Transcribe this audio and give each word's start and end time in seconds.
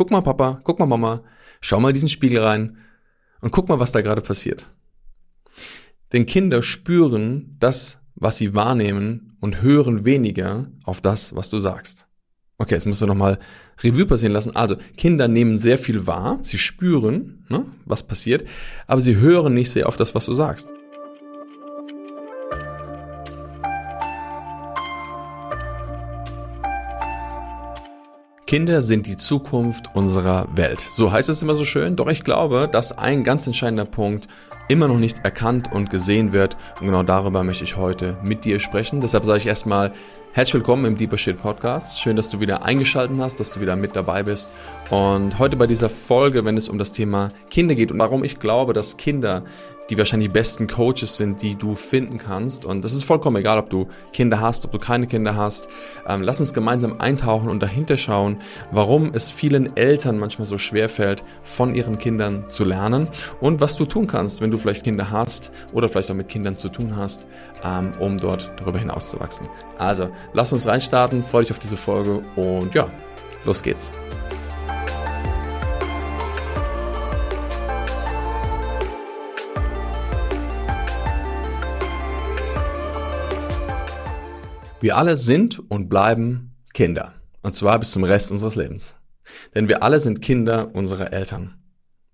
guck 0.00 0.10
mal 0.10 0.22
Papa, 0.22 0.62
guck 0.64 0.78
mal 0.78 0.86
Mama, 0.86 1.22
schau 1.60 1.78
mal 1.78 1.92
diesen 1.92 2.08
Spiegel 2.08 2.42
rein 2.42 2.78
und 3.42 3.50
guck 3.50 3.68
mal, 3.68 3.80
was 3.80 3.92
da 3.92 4.00
gerade 4.00 4.22
passiert. 4.22 4.66
Denn 6.14 6.24
Kinder 6.24 6.62
spüren 6.62 7.54
das, 7.58 8.00
was 8.14 8.38
sie 8.38 8.54
wahrnehmen 8.54 9.36
und 9.40 9.60
hören 9.60 10.06
weniger 10.06 10.72
auf 10.84 11.02
das, 11.02 11.36
was 11.36 11.50
du 11.50 11.58
sagst. 11.58 12.06
Okay, 12.56 12.76
jetzt 12.76 12.86
musst 12.86 13.02
du 13.02 13.06
nochmal 13.06 13.38
Revue 13.82 14.06
passieren 14.06 14.32
lassen. 14.32 14.56
Also, 14.56 14.76
Kinder 14.96 15.28
nehmen 15.28 15.58
sehr 15.58 15.76
viel 15.76 16.06
wahr, 16.06 16.38
sie 16.44 16.56
spüren, 16.56 17.44
ne, 17.50 17.66
was 17.84 18.06
passiert, 18.06 18.48
aber 18.86 19.02
sie 19.02 19.16
hören 19.16 19.52
nicht 19.52 19.70
sehr 19.70 19.86
auf 19.86 19.98
das, 19.98 20.14
was 20.14 20.24
du 20.24 20.32
sagst. 20.32 20.72
Kinder 28.50 28.82
sind 28.82 29.06
die 29.06 29.16
Zukunft 29.16 29.94
unserer 29.94 30.48
Welt. 30.56 30.80
So 30.80 31.12
heißt 31.12 31.28
es 31.28 31.40
immer 31.40 31.54
so 31.54 31.64
schön. 31.64 31.94
Doch 31.94 32.08
ich 32.08 32.24
glaube, 32.24 32.68
dass 32.68 32.98
ein 32.98 33.22
ganz 33.22 33.46
entscheidender 33.46 33.84
Punkt 33.84 34.26
immer 34.66 34.88
noch 34.88 34.98
nicht 34.98 35.20
erkannt 35.24 35.72
und 35.72 35.88
gesehen 35.88 36.32
wird. 36.32 36.56
Und 36.80 36.86
genau 36.86 37.04
darüber 37.04 37.44
möchte 37.44 37.62
ich 37.62 37.76
heute 37.76 38.16
mit 38.24 38.44
dir 38.44 38.58
sprechen. 38.58 39.00
Deshalb 39.00 39.24
sage 39.24 39.38
ich 39.38 39.46
erstmal 39.46 39.92
herzlich 40.32 40.54
willkommen 40.54 40.84
im 40.84 40.96
Deeper 40.96 41.16
Shit 41.16 41.40
Podcast. 41.40 42.00
Schön, 42.00 42.16
dass 42.16 42.28
du 42.28 42.40
wieder 42.40 42.64
eingeschaltet 42.64 43.16
hast, 43.20 43.38
dass 43.38 43.52
du 43.52 43.60
wieder 43.60 43.76
mit 43.76 43.94
dabei 43.94 44.24
bist. 44.24 44.50
Und 44.90 45.38
heute 45.38 45.54
bei 45.54 45.68
dieser 45.68 45.88
Folge, 45.88 46.44
wenn 46.44 46.56
es 46.56 46.68
um 46.68 46.76
das 46.76 46.90
Thema 46.90 47.30
Kinder 47.50 47.76
geht 47.76 47.92
und 47.92 48.00
warum 48.00 48.24
ich 48.24 48.40
glaube, 48.40 48.72
dass 48.72 48.96
Kinder 48.96 49.44
die 49.90 49.98
wahrscheinlich 49.98 50.28
die 50.28 50.32
besten 50.32 50.66
Coaches 50.68 51.16
sind, 51.16 51.42
die 51.42 51.56
du 51.56 51.74
finden 51.74 52.18
kannst. 52.18 52.64
Und 52.64 52.82
das 52.82 52.92
ist 52.92 53.04
vollkommen 53.04 53.36
egal, 53.36 53.58
ob 53.58 53.70
du 53.70 53.88
Kinder 54.12 54.40
hast, 54.40 54.64
ob 54.64 54.72
du 54.72 54.78
keine 54.78 55.06
Kinder 55.06 55.34
hast. 55.36 55.68
Ähm, 56.06 56.22
lass 56.22 56.40
uns 56.40 56.54
gemeinsam 56.54 57.00
eintauchen 57.00 57.50
und 57.50 57.60
dahinter 57.60 57.96
schauen, 57.96 58.38
warum 58.70 59.12
es 59.12 59.28
vielen 59.28 59.76
Eltern 59.76 60.18
manchmal 60.18 60.46
so 60.46 60.58
schwer 60.58 60.88
fällt, 60.88 61.24
von 61.42 61.74
ihren 61.74 61.98
Kindern 61.98 62.44
zu 62.48 62.64
lernen 62.64 63.08
und 63.40 63.60
was 63.60 63.76
du 63.76 63.84
tun 63.84 64.06
kannst, 64.06 64.40
wenn 64.40 64.50
du 64.50 64.58
vielleicht 64.58 64.84
Kinder 64.84 65.10
hast 65.10 65.50
oder 65.72 65.88
vielleicht 65.88 66.10
auch 66.10 66.14
mit 66.14 66.28
Kindern 66.28 66.56
zu 66.56 66.68
tun 66.68 66.96
hast, 66.96 67.26
ähm, 67.64 67.92
um 67.98 68.18
dort 68.18 68.50
darüber 68.56 68.78
hinaus 68.78 69.10
zu 69.10 69.18
wachsen. 69.18 69.48
Also, 69.78 70.10
lass 70.32 70.52
uns 70.52 70.66
reinstarten, 70.66 71.24
freue 71.24 71.42
dich 71.42 71.50
auf 71.50 71.58
diese 71.58 71.76
Folge 71.76 72.22
und 72.36 72.74
ja, 72.74 72.88
los 73.44 73.62
geht's. 73.62 73.92
Wir 84.80 84.96
alle 84.96 85.18
sind 85.18 85.58
und 85.70 85.90
bleiben 85.90 86.56
Kinder. 86.72 87.12
Und 87.42 87.54
zwar 87.54 87.78
bis 87.78 87.90
zum 87.90 88.02
Rest 88.02 88.32
unseres 88.32 88.56
Lebens. 88.56 88.96
Denn 89.54 89.68
wir 89.68 89.82
alle 89.82 90.00
sind 90.00 90.22
Kinder 90.22 90.74
unserer 90.74 91.12
Eltern. 91.12 91.54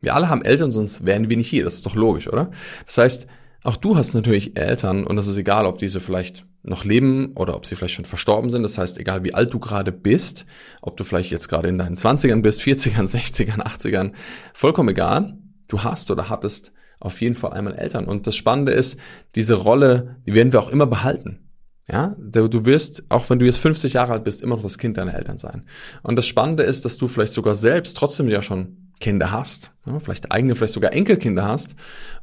Wir 0.01 0.17
alle 0.17 0.29
haben 0.29 0.45
Eltern, 0.45 0.73
sonst 0.73 1.07
wären 1.07 1.31
wir 1.31 1.37
nicht 1.37 1.49
hier. 1.49 1.63
Das 1.63 1.75
ist 1.75 1.87
doch 1.87 1.95
logisch, 1.95 2.29
oder? 2.29 2.51
Das 2.85 2.99
heißt, 2.99 3.29
auch 3.63 3.77
du 3.77 3.97
hast 3.97 4.15
natürlich 4.15 4.57
Eltern 4.57 5.07
und 5.07 5.17
es 5.17 5.29
ist 5.29 5.37
egal, 5.37 5.65
ob 5.65 5.79
diese 5.79 6.01
vielleicht 6.01 6.45
noch 6.65 6.85
leben 6.85 7.33
oder 7.37 7.55
ob 7.55 7.67
sie 7.67 7.77
vielleicht 7.77 7.95
schon 7.95 8.05
verstorben 8.05 8.51
sind. 8.51 8.65
Das 8.65 8.79
heißt, 8.79 8.99
egal 8.99 9.23
wie 9.23 9.35
alt 9.35 9.55
du 9.55 9.61
gerade 9.61 9.93
bist, 9.93 10.45
ob 10.83 10.97
du 10.97 11.05
vielleicht 11.05 11.31
jetzt 11.31 11.49
gerade 11.49 11.69
in 11.69 11.79
deinen 11.79 11.97
20ern 11.97 12.43
bist, 12.43 12.61
40ern, 12.61 13.09
60ern, 13.09 13.63
80ern, 13.63 14.13
vollkommen 14.53 14.89
egal. 14.89 15.39
Du 15.69 15.85
hast 15.85 16.11
oder 16.11 16.29
hattest 16.29 16.73
auf 16.99 17.21
jeden 17.21 17.37
Fall 17.37 17.53
einmal 17.53 17.77
Eltern. 17.77 18.07
Und 18.07 18.27
das 18.27 18.35
Spannende 18.35 18.73
ist, 18.73 18.99
diese 19.37 19.55
Rolle, 19.55 20.17
die 20.27 20.35
werden 20.35 20.53
wir 20.53 20.61
auch 20.61 20.71
immer 20.71 20.87
behalten. 20.87 21.46
Ja, 21.89 22.17
du 22.19 22.65
wirst, 22.65 23.05
auch 23.11 23.31
wenn 23.31 23.39
du 23.39 23.47
jetzt 23.47 23.59
50 23.59 23.93
Jahre 23.93 24.13
alt 24.13 24.25
bist, 24.25 24.43
immer 24.43 24.57
noch 24.57 24.63
das 24.63 24.79
Kind 24.79 24.97
deiner 24.97 25.15
Eltern 25.15 25.39
sein. 25.39 25.65
Und 26.03 26.17
das 26.17 26.27
Spannende 26.27 26.65
ist, 26.65 26.85
dass 26.85 26.99
du 26.99 27.07
vielleicht 27.07 27.33
sogar 27.33 27.55
selbst 27.55 27.97
trotzdem 27.97 28.29
ja 28.29 28.43
schon 28.43 28.93
Kinder 28.99 29.31
hast, 29.31 29.73
ja, 29.87 29.99
vielleicht 30.01 30.33
eigene, 30.33 30.55
vielleicht 30.55 30.73
sogar 30.73 30.93
Enkelkinder 30.93 31.45
hast. 31.45 31.77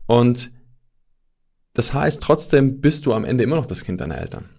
Und 0.05 0.51
das 1.73 1.93
heißt, 1.93 2.21
trotzdem 2.21 2.81
bist 2.81 3.05
du 3.05 3.13
am 3.13 3.23
Ende 3.23 3.43
immer 3.43 3.55
noch 3.55 3.65
das 3.65 3.83
Kind 3.83 4.01
deiner 4.01 4.17
Eltern. 4.17 4.49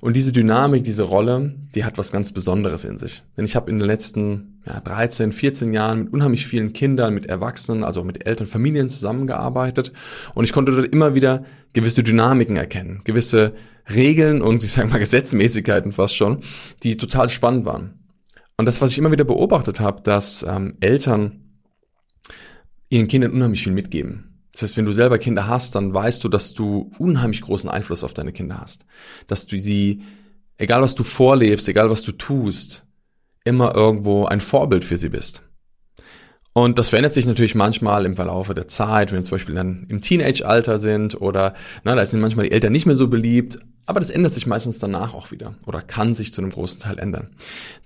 Und 0.00 0.16
diese 0.16 0.32
Dynamik, 0.32 0.84
diese 0.84 1.02
Rolle, 1.02 1.54
die 1.74 1.84
hat 1.84 1.98
was 1.98 2.12
ganz 2.12 2.32
Besonderes 2.32 2.84
in 2.84 2.98
sich. 2.98 3.22
Denn 3.36 3.44
ich 3.44 3.56
habe 3.56 3.70
in 3.70 3.78
den 3.78 3.86
letzten 3.86 4.60
ja, 4.66 4.80
13, 4.80 5.32
14 5.32 5.72
Jahren 5.72 6.04
mit 6.04 6.12
unheimlich 6.12 6.46
vielen 6.46 6.72
Kindern, 6.72 7.14
mit 7.14 7.26
Erwachsenen, 7.26 7.84
also 7.84 8.04
mit 8.04 8.26
Eltern, 8.26 8.46
Familien 8.46 8.90
zusammengearbeitet. 8.90 9.92
Und 10.34 10.44
ich 10.44 10.52
konnte 10.52 10.72
dort 10.72 10.92
immer 10.92 11.14
wieder 11.14 11.44
gewisse 11.72 12.02
Dynamiken 12.02 12.56
erkennen, 12.56 13.02
gewisse 13.04 13.54
Regeln 13.92 14.42
und 14.42 14.62
ich 14.62 14.72
sage 14.72 14.88
mal 14.88 14.98
Gesetzmäßigkeiten 14.98 15.92
fast 15.92 16.16
schon, 16.16 16.42
die 16.82 16.96
total 16.96 17.28
spannend 17.28 17.64
waren. 17.64 17.98
Und 18.56 18.66
das, 18.66 18.80
was 18.80 18.90
ich 18.90 18.98
immer 18.98 19.12
wieder 19.12 19.24
beobachtet 19.24 19.80
habe, 19.80 20.02
dass 20.02 20.42
ähm, 20.42 20.76
Eltern 20.80 21.44
ihren 22.90 23.08
Kindern 23.08 23.32
unheimlich 23.32 23.62
viel 23.62 23.72
mitgeben. 23.72 24.27
Das 24.58 24.70
heißt, 24.70 24.76
wenn 24.76 24.86
du 24.86 24.92
selber 24.92 25.18
Kinder 25.18 25.46
hast, 25.46 25.76
dann 25.76 25.94
weißt 25.94 26.24
du, 26.24 26.28
dass 26.28 26.52
du 26.52 26.90
unheimlich 26.98 27.42
großen 27.42 27.70
Einfluss 27.70 28.02
auf 28.02 28.12
deine 28.12 28.32
Kinder 28.32 28.60
hast. 28.60 28.86
Dass 29.28 29.46
du 29.46 29.56
sie, 29.56 30.02
egal 30.56 30.82
was 30.82 30.96
du 30.96 31.04
vorlebst, 31.04 31.68
egal 31.68 31.90
was 31.90 32.02
du 32.02 32.10
tust, 32.10 32.84
immer 33.44 33.76
irgendwo 33.76 34.24
ein 34.24 34.40
Vorbild 34.40 34.84
für 34.84 34.96
sie 34.96 35.10
bist. 35.10 35.42
Und 36.54 36.76
das 36.76 36.88
verändert 36.88 37.12
sich 37.12 37.24
natürlich 37.24 37.54
manchmal 37.54 38.04
im 38.04 38.16
Verlaufe 38.16 38.52
der 38.52 38.66
Zeit, 38.66 39.12
wenn 39.12 39.20
wir 39.20 39.22
zum 39.22 39.36
Beispiel 39.36 39.54
dann 39.54 39.86
im 39.90 40.00
Teenage-Alter 40.00 40.80
sind 40.80 41.20
oder 41.20 41.54
na, 41.84 41.94
da 41.94 42.04
sind 42.04 42.20
manchmal 42.20 42.46
die 42.46 42.52
Eltern 42.52 42.72
nicht 42.72 42.84
mehr 42.84 42.96
so 42.96 43.06
beliebt, 43.06 43.60
aber 43.86 44.00
das 44.00 44.10
ändert 44.10 44.32
sich 44.32 44.48
meistens 44.48 44.80
danach 44.80 45.14
auch 45.14 45.30
wieder 45.30 45.54
oder 45.66 45.82
kann 45.82 46.16
sich 46.16 46.32
zu 46.32 46.40
einem 46.40 46.50
großen 46.50 46.80
Teil 46.80 46.98
ändern. 46.98 47.30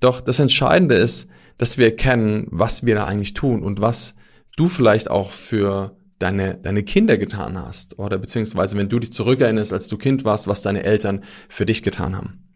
Doch 0.01 0.23
das 0.23 0.39
Entscheidende 0.39 0.95
ist, 0.95 1.29
dass 1.59 1.77
wir 1.77 1.85
erkennen, 1.85 2.47
was 2.51 2.87
wir 2.87 2.95
da 2.95 3.05
eigentlich 3.05 3.35
tun 3.35 3.63
und 3.63 3.83
was 3.83 4.15
du 4.57 4.69
vielleicht 4.69 5.11
auch 5.11 5.33
für 5.33 5.95
deine, 6.23 6.55
deine 6.55 6.83
Kinder 6.83 7.19
getan 7.19 7.59
hast 7.59 7.99
oder 7.99 8.19
beziehungsweise 8.19 8.79
wenn 8.79 8.89
du 8.89 8.99
dich 8.99 9.13
zurückerinnerst, 9.13 9.73
als 9.73 9.89
du 9.89 9.99
Kind 9.99 10.25
warst, 10.25 10.47
was 10.49 10.63
deine 10.63 10.85
Eltern 10.85 11.25
für 11.49 11.67
dich 11.67 11.83
getan 11.83 12.17
haben. 12.17 12.55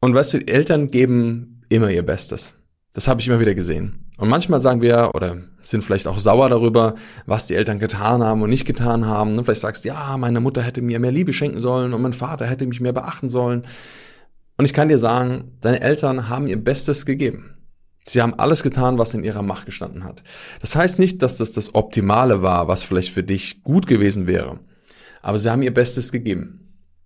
Und 0.00 0.14
weißt 0.14 0.34
du, 0.34 0.38
Eltern 0.48 0.90
geben 0.90 1.62
immer 1.68 1.90
ihr 1.90 2.04
Bestes. 2.04 2.54
Das 2.94 3.08
habe 3.08 3.20
ich 3.20 3.28
immer 3.28 3.40
wieder 3.40 3.54
gesehen. 3.54 4.10
Und 4.18 4.28
manchmal 4.28 4.60
sagen 4.60 4.82
wir 4.82 5.12
oder 5.14 5.38
sind 5.62 5.84
vielleicht 5.84 6.08
auch 6.08 6.18
sauer 6.18 6.48
darüber, 6.48 6.96
was 7.26 7.46
die 7.46 7.54
Eltern 7.54 7.78
getan 7.78 8.22
haben 8.22 8.42
und 8.42 8.50
nicht 8.50 8.66
getan 8.66 9.06
haben. 9.06 9.38
Und 9.38 9.44
vielleicht 9.44 9.60
sagst 9.60 9.84
du, 9.84 9.88
ja, 9.88 10.16
meine 10.16 10.40
Mutter 10.40 10.62
hätte 10.62 10.82
mir 10.82 10.98
mehr 10.98 11.12
Liebe 11.12 11.32
schenken 11.32 11.60
sollen 11.60 11.94
und 11.94 12.02
mein 12.02 12.12
Vater 12.12 12.46
hätte 12.46 12.66
mich 12.66 12.80
mehr 12.80 12.92
beachten 12.92 13.28
sollen. 13.28 13.62
Und 14.58 14.64
ich 14.64 14.74
kann 14.74 14.88
dir 14.88 14.98
sagen, 14.98 15.56
deine 15.60 15.80
Eltern 15.80 16.28
haben 16.28 16.46
ihr 16.46 16.62
Bestes 16.62 17.06
gegeben. 17.06 17.61
Sie 18.04 18.20
haben 18.20 18.34
alles 18.34 18.62
getan, 18.62 18.98
was 18.98 19.14
in 19.14 19.24
ihrer 19.24 19.42
Macht 19.42 19.66
gestanden 19.66 20.04
hat. 20.04 20.22
Das 20.60 20.74
heißt 20.74 20.98
nicht, 20.98 21.22
dass 21.22 21.38
das 21.38 21.52
das 21.52 21.74
Optimale 21.74 22.42
war, 22.42 22.68
was 22.68 22.82
vielleicht 22.82 23.12
für 23.12 23.22
dich 23.22 23.62
gut 23.62 23.86
gewesen 23.86 24.26
wäre. 24.26 24.58
Aber 25.22 25.38
sie 25.38 25.50
haben 25.50 25.62
ihr 25.62 25.72
Bestes 25.72 26.10
gegeben. 26.10 26.62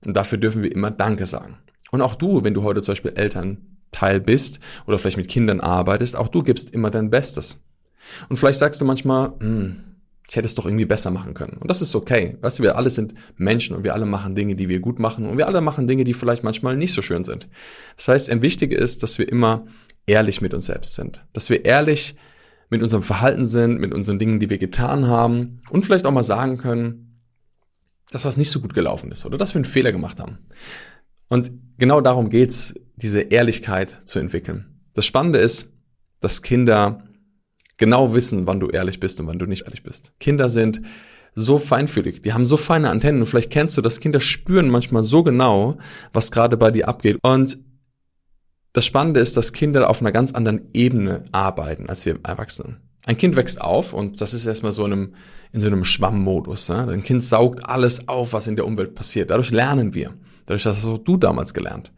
Und 0.07 0.17
dafür 0.17 0.39
dürfen 0.39 0.63
wir 0.63 0.73
immer 0.73 0.91
Danke 0.91 1.27
sagen. 1.27 1.59
Und 1.91 2.01
auch 2.01 2.15
du, 2.15 2.45
wenn 2.45 2.55
du 2.55 2.63
heute 2.63 2.81
zum 2.81 2.93
Beispiel 2.93 3.13
Elternteil 3.15 4.21
bist 4.21 4.61
oder 4.87 4.99
vielleicht 4.99 5.19
mit 5.19 5.29
Kindern 5.29 5.61
arbeitest, 5.61 6.17
auch 6.17 6.29
du 6.29 6.43
gibst 6.43 6.71
immer 6.71 6.91
dein 6.91 7.11
Bestes. 7.11 7.63
Und 8.29 8.37
vielleicht 8.37 8.59
sagst 8.59 8.81
du 8.81 8.85
manchmal, 8.85 9.33
hm, 9.41 9.77
ich 10.29 10.35
hätte 10.35 10.47
es 10.47 10.55
doch 10.55 10.67
irgendwie 10.67 10.87
besser 10.87 11.11
machen 11.11 11.35
können. 11.35 11.57
Und 11.59 11.71
das 11.71 11.83
ist 11.83 11.95
okay. 11.95 12.37
Weißt 12.41 12.59
du, 12.59 12.63
wir 12.63 12.77
alle 12.77 12.91
sind 12.91 13.15
Menschen 13.37 13.77
und 13.77 13.85
wir 13.85 13.95
alle 13.95 14.07
machen 14.07 14.35
Dinge, 14.35 14.57
die 14.57 14.69
wir 14.69 14.81
gut 14.81 14.99
machen 14.99 15.27
und 15.27 15.39
wir 15.39 15.47
alle 15.47 15.61
machen 15.61 15.87
Dinge, 15.87 16.05
die 16.05 16.15
vielleicht 16.15 16.43
manchmal 16.43 16.77
nicht 16.77 16.95
so 16.95 17.03
schön 17.03 17.23
sind. 17.23 17.49
Das 17.97 18.09
heißt, 18.09 18.31
ein 18.31 18.43
wichtig 18.43 18.73
ist, 18.73 19.03
dass 19.03 19.19
wir 19.19 19.29
immer 19.29 19.67
ehrlich 20.07 20.41
mit 20.41 20.55
uns 20.55 20.67
selbst 20.67 20.95
sind. 20.95 21.25
Dass 21.33 21.51
wir 21.51 21.65
ehrlich 21.65 22.17
mit 22.71 22.83
unserem 22.83 23.03
Verhalten 23.03 23.47
sind, 23.47 23.79
mit 23.79 23.95
unseren 23.95 24.19
Dingen, 24.19 24.41
die 24.41 24.51
wir 24.51 24.59
getan 24.59 25.07
haben 25.07 25.61
und 25.71 25.85
vielleicht 25.85 26.07
auch 26.07 26.13
mal 26.13 26.23
sagen 26.23 26.59
können, 26.59 27.21
dass 28.11 28.25
was 28.25 28.37
nicht 28.37 28.51
so 28.51 28.61
gut 28.61 28.75
gelaufen 28.75 29.11
ist 29.13 29.27
oder 29.27 29.37
dass 29.37 29.55
wir 29.55 29.59
einen 29.59 29.65
Fehler 29.65 29.93
gemacht 29.93 30.21
haben. 30.21 30.39
Und 31.29 31.51
genau 31.79 32.01
darum 32.01 32.31
geht's, 32.31 32.75
diese 32.97 33.21
Ehrlichkeit 33.21 34.01
zu 34.05 34.19
entwickeln. 34.19 34.81
Das 34.95 35.07
Spannende 35.07 35.39
ist, 35.39 35.75
dass 36.21 36.43
Kinder 36.43 37.05
genau 37.77 38.15
wissen, 38.15 38.47
wann 38.47 38.61
du 38.61 38.69
ehrlich 38.69 39.01
bist 39.01 39.21
und 39.21 39.27
wann 39.27 39.39
du 39.39 39.47
nicht 39.47 39.65
ehrlich 39.65 39.83
bist. 39.83 40.13
Kinder 40.19 40.49
sind 40.49 40.81
so 41.35 41.59
feinfühlig, 41.59 42.23
die 42.23 42.33
haben 42.33 42.47
so 42.47 42.57
feine 42.57 42.89
Antennen 42.89 43.21
und 43.21 43.27
vielleicht 43.27 43.53
kennst 43.53 43.77
du 43.77 43.83
das, 43.83 44.01
Kinder 44.01 44.21
spüren 44.21 44.71
manchmal 44.71 45.05
so 45.05 45.23
genau, 45.23 45.77
was 46.15 46.33
gerade 46.33 46.57
bei 46.57 46.71
dir 46.71 46.89
abgeht. 46.89 47.19
Und 47.23 47.59
das 48.77 48.85
Spannende 48.85 49.21
ist, 49.21 49.39
dass 49.39 49.55
Kinder 49.55 49.89
auf 49.89 50.03
einer 50.03 50.13
ganz 50.13 50.33
anderen 50.33 50.69
Ebene 50.75 51.25
arbeiten 51.33 51.89
als 51.89 52.05
wir 52.05 52.19
Erwachsenen. 52.23 52.77
Ein 53.07 53.17
Kind 53.17 53.35
wächst 53.35 53.59
auf 53.61 53.95
und 53.95 54.21
das 54.21 54.35
ist 54.35 54.45
erstmal 54.45 54.73
so 54.73 54.85
in 54.85 54.93
einem, 54.93 55.15
in 55.53 55.63
so 55.63 55.67
einem 55.67 55.85
Schwammmodus. 55.85 56.69
Ne? 56.69 56.87
Ein 56.89 57.03
Kind 57.03 57.23
saugt 57.23 57.67
alles 57.67 58.07
auf, 58.07 58.35
was 58.35 58.49
in 58.49 58.57
der 58.57 58.67
Umwelt 58.67 58.95
passiert. 58.95 59.31
Dadurch 59.31 59.51
lernen 59.51 59.95
wir. 59.95 60.13
Dadurch 60.45 60.67
hast 60.67 60.85
auch 60.85 60.99
du 60.99 61.17
damals 61.17 61.55
gelernt. 61.55 61.91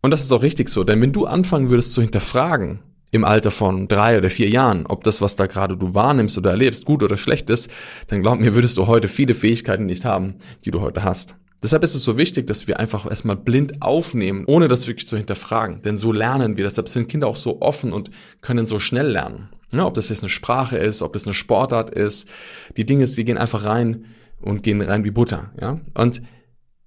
Und 0.00 0.12
das 0.12 0.22
ist 0.22 0.32
auch 0.32 0.42
richtig 0.42 0.70
so, 0.70 0.82
denn 0.82 1.00
wenn 1.02 1.12
du 1.12 1.26
anfangen 1.26 1.68
würdest 1.68 1.92
zu 1.92 2.00
hinterfragen, 2.00 2.80
im 3.10 3.24
Alter 3.24 3.50
von 3.50 3.86
drei 3.86 4.16
oder 4.16 4.30
vier 4.30 4.48
Jahren, 4.48 4.86
ob 4.86 5.04
das, 5.04 5.20
was 5.20 5.36
da 5.36 5.46
gerade 5.46 5.76
du 5.76 5.94
wahrnimmst 5.94 6.38
oder 6.38 6.52
erlebst, 6.52 6.86
gut 6.86 7.02
oder 7.02 7.18
schlecht 7.18 7.50
ist, 7.50 7.70
dann 8.06 8.22
glaub 8.22 8.40
mir, 8.40 8.54
würdest 8.54 8.78
du 8.78 8.86
heute 8.86 9.08
viele 9.08 9.34
Fähigkeiten 9.34 9.84
nicht 9.84 10.06
haben, 10.06 10.36
die 10.64 10.70
du 10.70 10.80
heute 10.80 11.04
hast. 11.04 11.36
Deshalb 11.62 11.84
ist 11.84 11.94
es 11.94 12.02
so 12.02 12.16
wichtig, 12.16 12.46
dass 12.48 12.66
wir 12.66 12.80
einfach 12.80 13.08
erstmal 13.08 13.36
blind 13.36 13.82
aufnehmen, 13.82 14.44
ohne 14.46 14.66
das 14.66 14.88
wirklich 14.88 15.06
zu 15.06 15.16
hinterfragen. 15.16 15.80
Denn 15.82 15.96
so 15.96 16.10
lernen 16.10 16.56
wir. 16.56 16.64
Deshalb 16.64 16.88
sind 16.88 17.08
Kinder 17.08 17.28
auch 17.28 17.36
so 17.36 17.60
offen 17.62 17.92
und 17.92 18.10
können 18.40 18.66
so 18.66 18.80
schnell 18.80 19.06
lernen. 19.06 19.50
Ja, 19.70 19.86
ob 19.86 19.94
das 19.94 20.08
jetzt 20.08 20.22
eine 20.22 20.28
Sprache 20.28 20.76
ist, 20.76 21.02
ob 21.02 21.12
das 21.12 21.24
eine 21.24 21.34
Sportart 21.34 21.90
ist. 21.90 22.28
Die 22.76 22.84
Dinge, 22.84 23.06
die 23.06 23.24
gehen 23.24 23.38
einfach 23.38 23.64
rein 23.64 24.06
und 24.40 24.64
gehen 24.64 24.82
rein 24.82 25.04
wie 25.04 25.12
Butter. 25.12 25.52
Ja? 25.60 25.80
Und 25.94 26.20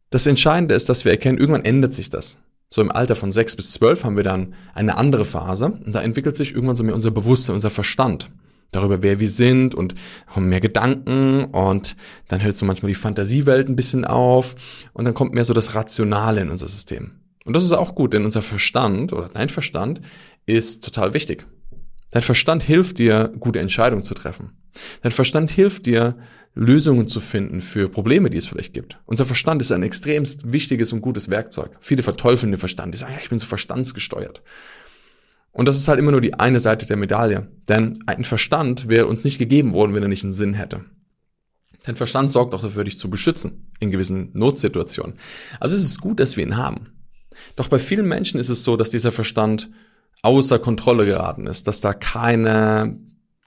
das 0.10 0.27
Entscheidende 0.27 0.75
ist, 0.75 0.89
dass 0.89 1.06
wir 1.06 1.12
erkennen, 1.12 1.38
irgendwann 1.38 1.66
ändert 1.66 1.94
sich 1.94 2.10
das. 2.10 2.38
So 2.69 2.81
im 2.81 2.92
Alter 2.92 3.16
von 3.16 3.31
sechs 3.31 3.56
bis 3.56 3.72
zwölf 3.72 4.04
haben 4.04 4.18
wir 4.18 4.24
dann 4.24 4.56
eine 4.74 4.98
andere 4.98 5.24
Phase 5.24 5.68
und 5.68 5.94
da 5.94 6.01
entwickelt 6.01 6.36
sich 6.36 6.54
irgendwann 6.54 6.75
so 6.75 6.83
mehr 6.83 6.95
unser 6.95 7.12
Bewusstsein, 7.12 7.56
unser 7.56 7.69
Verstand 7.69 8.30
darüber, 8.75 9.01
wer 9.01 9.19
wir 9.19 9.30
sind 9.30 9.75
und 9.75 9.95
haben 10.27 10.50
mehr 10.50 10.62
Gedanken 10.62 11.45
und 11.45 11.95
dann 12.27 12.44
hört 12.44 12.56
so 12.56 12.66
manchmal 12.66 12.89
die 12.89 12.95
Fantasiewelt 12.95 13.69
ein 13.69 13.75
bisschen 13.75 14.06
auf 14.06 14.56
und 14.94 15.06
dann 15.06 15.13
kommt 15.13 15.33
mehr 15.33 15.45
so 15.45 15.54
das 15.54 15.75
Rationale 15.75 16.42
in 16.42 16.50
unser 16.50 16.68
System. 16.68 17.19
Und 17.45 17.56
das 17.56 17.63
ist 17.63 17.74
auch 17.74 17.95
gut, 17.95 18.13
denn 18.13 18.25
unser 18.25 18.42
Verstand 18.42 19.13
oder 19.13 19.30
dein 19.30 19.50
Verstand 19.50 20.01
ist 20.45 20.83
total 20.83 21.13
wichtig. 21.13 21.45
Dein 22.12 22.22
Verstand 22.22 22.63
hilft 22.63 22.98
dir, 22.98 23.31
gute 23.39 23.60
Entscheidungen 23.60 24.04
zu 24.04 24.13
treffen. 24.13 24.51
Dein 25.01 25.12
Verstand 25.12 25.51
hilft 25.51 25.86
dir, 25.86 26.16
Lösungen 26.54 27.07
zu 27.07 27.19
finden 27.19 27.60
für 27.60 27.89
Probleme, 27.89 28.30
die 28.30 28.38
es 28.38 28.45
vielleicht 28.45 28.74
gibt. 28.74 28.98
Unser 29.06 29.25
Verstand 29.25 29.62
ist 29.62 29.72
ein 29.72 29.83
extremst 29.83 30.51
wichtiges 30.51 30.94
und 30.94 31.01
gutes 31.01 31.30
Werkzeug. 31.30 31.72
Viele 31.81 32.01
verteufeln 32.01 32.51
den 32.51 32.60
Verstand. 32.60 32.94
Die 32.94 32.98
sagen, 32.98 33.13
ja, 33.13 33.19
ich 33.22 33.30
bin 33.30 33.39
so 33.39 33.45
verstandsgesteuert. 33.45 34.42
Und 35.56 35.69
das 35.69 35.78
ist 35.78 35.88
halt 35.88 36.00
immer 36.00 36.12
nur 36.12 36.19
die 36.19 36.34
eine 36.34 36.60
Seite 36.60 36.86
der 36.86 36.98
Medaille. 36.98 37.48
Denn 37.69 38.04
ein 38.07 38.25
Verstand 38.25 38.90
wäre 38.90 39.07
uns 39.07 39.24
nicht 39.24 39.38
gegeben 39.38 39.72
worden, 39.72 39.94
wenn 39.94 40.04
er 40.04 40.10
nicht 40.10 40.25
einen 40.25 40.34
Sinn 40.34 40.54
hätte. 40.54 40.81
Dein 41.86 41.96
Verstand 41.96 42.30
sorgt 42.30 42.54
auch 42.54 42.62
dafür, 42.62 42.84
dich 42.84 43.00
zu 43.00 43.10
beschützen 43.10 43.72
in 43.80 43.90
gewissen 43.90 44.31
Notsituationen. 44.34 45.16
Also 45.62 45.78
es 45.78 45.84
ist 45.84 46.02
gut, 46.02 46.19
dass 46.19 46.36
wir 46.36 46.44
ihn 46.44 46.57
haben. 46.57 46.88
Doch 47.56 47.69
bei 47.69 47.80
vielen 47.80 48.06
Menschen 48.06 48.38
ist 48.38 48.50
es 48.50 48.66
so, 48.66 48.75
dass 48.75 48.90
dieser 48.90 49.13
Verstand 49.13 49.69
außer 50.24 50.60
Kontrolle 50.60 51.06
geraten 51.06 51.48
ist, 51.48 51.69
dass 51.69 51.80
da 51.80 51.94
keine, 51.94 52.98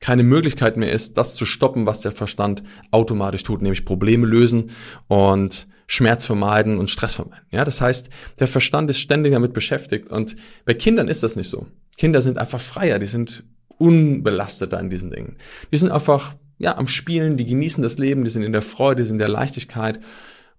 keine 0.00 0.22
Möglichkeit 0.22 0.78
mehr 0.78 0.90
ist, 0.90 1.18
das 1.18 1.34
zu 1.34 1.44
stoppen, 1.44 1.84
was 1.84 2.00
der 2.00 2.12
Verstand 2.12 2.62
automatisch 2.90 3.42
tut, 3.42 3.60
nämlich 3.60 3.84
Probleme 3.84 4.26
lösen 4.26 4.70
und 5.08 5.68
Schmerz 5.86 6.24
vermeiden 6.24 6.78
und 6.78 6.88
Stress 6.88 7.16
vermeiden. 7.16 7.44
Ja, 7.50 7.64
das 7.64 7.82
heißt, 7.82 8.08
der 8.38 8.48
Verstand 8.48 8.88
ist 8.88 8.98
ständig 8.98 9.34
damit 9.34 9.52
beschäftigt 9.52 10.08
und 10.08 10.36
bei 10.64 10.72
Kindern 10.72 11.08
ist 11.08 11.22
das 11.22 11.36
nicht 11.36 11.50
so. 11.50 11.66
Kinder 11.98 12.22
sind 12.22 12.38
einfach 12.38 12.60
freier, 12.60 12.98
die 12.98 13.06
sind 13.06 13.44
unbelasteter 13.76 14.80
in 14.80 14.88
diesen 14.88 15.10
Dingen. 15.10 15.36
Die 15.72 15.78
sind 15.78 15.90
einfach, 15.90 16.34
ja, 16.56 16.78
am 16.78 16.86
Spielen, 16.86 17.36
die 17.36 17.44
genießen 17.44 17.82
das 17.82 17.98
Leben, 17.98 18.24
die 18.24 18.30
sind 18.30 18.44
in 18.44 18.52
der 18.52 18.62
Freude, 18.62 19.02
die 19.02 19.06
sind 19.06 19.16
in 19.16 19.20
der 19.20 19.28
Leichtigkeit 19.28 20.00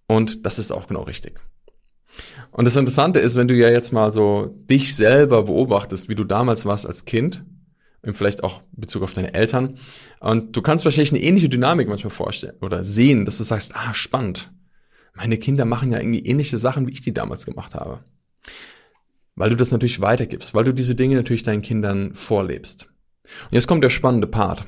und 0.05 0.45
das 0.45 0.59
ist 0.59 0.71
auch 0.71 0.87
genau 0.87 1.03
richtig. 1.03 1.39
Und 2.51 2.65
das 2.65 2.75
Interessante 2.75 3.19
ist, 3.19 3.35
wenn 3.37 3.47
du 3.47 3.55
ja 3.55 3.69
jetzt 3.69 3.93
mal 3.93 4.11
so 4.11 4.53
dich 4.69 4.95
selber 4.95 5.43
beobachtest, 5.43 6.09
wie 6.09 6.15
du 6.15 6.25
damals 6.25 6.65
warst 6.65 6.85
als 6.85 7.05
Kind, 7.05 7.43
vielleicht 8.03 8.43
auch 8.43 8.61
in 8.75 8.81
Bezug 8.81 9.03
auf 9.03 9.13
deine 9.13 9.33
Eltern, 9.33 9.77
und 10.19 10.55
du 10.55 10.61
kannst 10.61 10.83
wahrscheinlich 10.83 11.13
eine 11.13 11.21
ähnliche 11.21 11.49
Dynamik 11.49 11.87
manchmal 11.87 12.11
vorstellen 12.11 12.57
oder 12.61 12.83
sehen, 12.83 13.23
dass 13.23 13.37
du 13.37 13.43
sagst, 13.43 13.75
ah, 13.75 13.93
spannend. 13.93 14.51
Meine 15.13 15.37
Kinder 15.37 15.65
machen 15.65 15.91
ja 15.91 15.99
irgendwie 15.99 16.25
ähnliche 16.25 16.57
Sachen, 16.57 16.87
wie 16.87 16.91
ich 16.91 17.01
die 17.01 17.13
damals 17.13 17.45
gemacht 17.45 17.75
habe 17.75 18.03
weil 19.39 19.49
du 19.49 19.55
das 19.55 19.71
natürlich 19.71 20.01
weitergibst, 20.01 20.53
weil 20.53 20.65
du 20.65 20.73
diese 20.73 20.95
Dinge 20.95 21.15
natürlich 21.15 21.43
deinen 21.43 21.61
Kindern 21.61 22.13
vorlebst. 22.13 22.89
Und 23.23 23.53
jetzt 23.53 23.67
kommt 23.67 23.83
der 23.83 23.89
spannende 23.89 24.27
Part. 24.27 24.65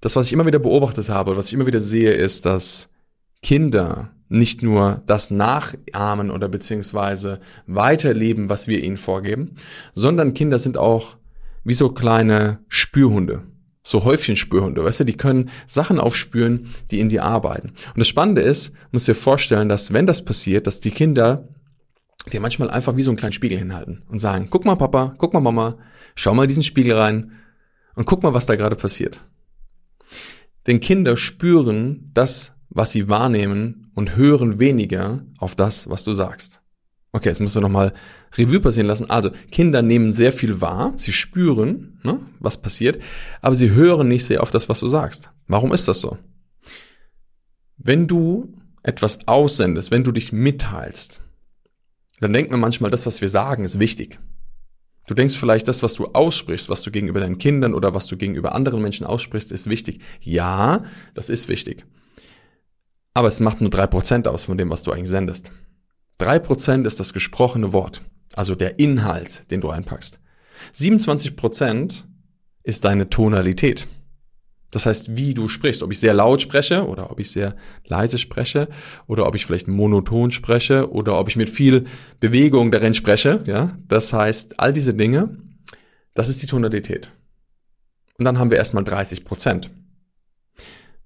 Das, 0.00 0.16
was 0.16 0.26
ich 0.26 0.32
immer 0.32 0.44
wieder 0.44 0.58
beobachtet 0.58 1.08
habe, 1.08 1.36
was 1.36 1.46
ich 1.46 1.54
immer 1.54 1.66
wieder 1.66 1.80
sehe, 1.80 2.12
ist, 2.12 2.44
dass 2.44 2.92
Kinder 3.40 4.10
nicht 4.28 4.62
nur 4.62 5.02
das 5.06 5.30
nachahmen 5.30 6.32
oder 6.32 6.48
beziehungsweise 6.48 7.40
weiterleben, 7.66 8.48
was 8.48 8.66
wir 8.66 8.82
ihnen 8.82 8.96
vorgeben, 8.96 9.54
sondern 9.94 10.34
Kinder 10.34 10.58
sind 10.58 10.76
auch 10.76 11.16
wie 11.62 11.74
so 11.74 11.90
kleine 11.90 12.58
Spürhunde, 12.66 13.44
so 13.84 14.02
Häufchenspürhunde, 14.02 14.82
weißt 14.82 15.00
du, 15.00 15.04
die 15.04 15.16
können 15.16 15.50
Sachen 15.68 16.00
aufspüren, 16.00 16.74
die 16.90 16.98
in 16.98 17.08
dir 17.08 17.22
arbeiten. 17.22 17.68
Und 17.68 17.98
das 17.98 18.08
Spannende 18.08 18.42
ist, 18.42 18.72
musst 18.90 19.06
dir 19.06 19.14
vorstellen, 19.14 19.68
dass 19.68 19.92
wenn 19.92 20.06
das 20.06 20.24
passiert, 20.24 20.66
dass 20.66 20.80
die 20.80 20.90
Kinder 20.90 21.46
dir 22.30 22.40
manchmal 22.40 22.70
einfach 22.70 22.96
wie 22.96 23.02
so 23.02 23.10
einen 23.10 23.18
kleinen 23.18 23.32
Spiegel 23.32 23.58
hinhalten 23.58 24.02
und 24.08 24.20
sagen, 24.20 24.48
guck 24.50 24.64
mal 24.64 24.76
Papa, 24.76 25.14
guck 25.18 25.32
mal 25.32 25.40
Mama, 25.40 25.78
schau 26.14 26.34
mal 26.34 26.46
diesen 26.46 26.62
Spiegel 26.62 26.94
rein 26.94 27.32
und 27.94 28.06
guck 28.06 28.22
mal, 28.22 28.34
was 28.34 28.46
da 28.46 28.56
gerade 28.56 28.76
passiert. 28.76 29.20
Denn 30.66 30.80
Kinder 30.80 31.16
spüren 31.16 32.10
das, 32.14 32.54
was 32.70 32.92
sie 32.92 33.08
wahrnehmen 33.08 33.90
und 33.94 34.16
hören 34.16 34.58
weniger 34.58 35.24
auf 35.38 35.56
das, 35.56 35.90
was 35.90 36.04
du 36.04 36.12
sagst. 36.12 36.60
Okay, 37.12 37.28
jetzt 37.28 37.40
müssen 37.40 37.56
wir 37.56 37.62
nochmal 37.62 37.92
Revue 38.34 38.60
passieren 38.60 38.86
lassen. 38.86 39.10
Also, 39.10 39.30
Kinder 39.50 39.82
nehmen 39.82 40.12
sehr 40.12 40.32
viel 40.32 40.62
wahr, 40.62 40.94
sie 40.96 41.12
spüren, 41.12 42.00
ne, 42.02 42.20
was 42.38 42.62
passiert, 42.62 43.02
aber 43.42 43.54
sie 43.54 43.70
hören 43.70 44.08
nicht 44.08 44.24
sehr 44.24 44.42
auf 44.42 44.50
das, 44.50 44.68
was 44.70 44.80
du 44.80 44.88
sagst. 44.88 45.30
Warum 45.46 45.74
ist 45.74 45.88
das 45.88 46.00
so? 46.00 46.16
Wenn 47.76 48.06
du 48.06 48.54
etwas 48.82 49.28
aussendest, 49.28 49.90
wenn 49.90 50.04
du 50.04 50.12
dich 50.12 50.32
mitteilst, 50.32 51.20
dann 52.22 52.32
denkt 52.32 52.50
man 52.50 52.60
manchmal, 52.60 52.90
das, 52.90 53.06
was 53.06 53.20
wir 53.20 53.28
sagen, 53.28 53.64
ist 53.64 53.78
wichtig. 53.78 54.18
Du 55.06 55.14
denkst 55.14 55.36
vielleicht, 55.36 55.66
das, 55.66 55.82
was 55.82 55.94
du 55.94 56.06
aussprichst, 56.06 56.68
was 56.68 56.82
du 56.82 56.90
gegenüber 56.90 57.20
deinen 57.20 57.38
Kindern 57.38 57.74
oder 57.74 57.94
was 57.94 58.06
du 58.06 58.16
gegenüber 58.16 58.54
anderen 58.54 58.80
Menschen 58.80 59.04
aussprichst, 59.04 59.50
ist 59.50 59.68
wichtig. 59.68 60.00
Ja, 60.20 60.84
das 61.14 61.28
ist 61.28 61.48
wichtig. 61.48 61.84
Aber 63.14 63.28
es 63.28 63.40
macht 63.40 63.60
nur 63.60 63.70
drei 63.70 63.86
Prozent 63.86 64.28
aus 64.28 64.44
von 64.44 64.56
dem, 64.56 64.70
was 64.70 64.82
du 64.82 64.92
eigentlich 64.92 65.08
sendest. 65.08 65.50
Drei 66.18 66.38
Prozent 66.38 66.86
ist 66.86 67.00
das 67.00 67.12
gesprochene 67.12 67.72
Wort, 67.72 68.02
also 68.34 68.54
der 68.54 68.78
Inhalt, 68.78 69.50
den 69.50 69.60
du 69.60 69.70
einpackst. 69.70 70.20
27% 70.74 72.04
ist 72.62 72.84
deine 72.84 73.10
Tonalität. 73.10 73.88
Das 74.72 74.86
heißt, 74.86 75.16
wie 75.16 75.34
du 75.34 75.48
sprichst, 75.48 75.82
ob 75.82 75.92
ich 75.92 76.00
sehr 76.00 76.14
laut 76.14 76.40
spreche 76.40 76.88
oder 76.88 77.10
ob 77.10 77.20
ich 77.20 77.30
sehr 77.30 77.54
leise 77.86 78.18
spreche 78.18 78.68
oder 79.06 79.26
ob 79.26 79.34
ich 79.36 79.46
vielleicht 79.46 79.68
monoton 79.68 80.30
spreche 80.32 80.90
oder 80.90 81.18
ob 81.18 81.28
ich 81.28 81.36
mit 81.36 81.50
viel 81.50 81.84
Bewegung 82.18 82.72
darin 82.72 82.94
spreche, 82.94 83.44
ja. 83.46 83.78
Das 83.86 84.12
heißt, 84.12 84.58
all 84.58 84.72
diese 84.72 84.94
Dinge, 84.94 85.38
das 86.14 86.30
ist 86.30 86.42
die 86.42 86.46
Tonalität. 86.46 87.12
Und 88.18 88.24
dann 88.24 88.38
haben 88.38 88.50
wir 88.50 88.56
erstmal 88.56 88.82
30 88.82 89.24
Prozent. 89.24 89.70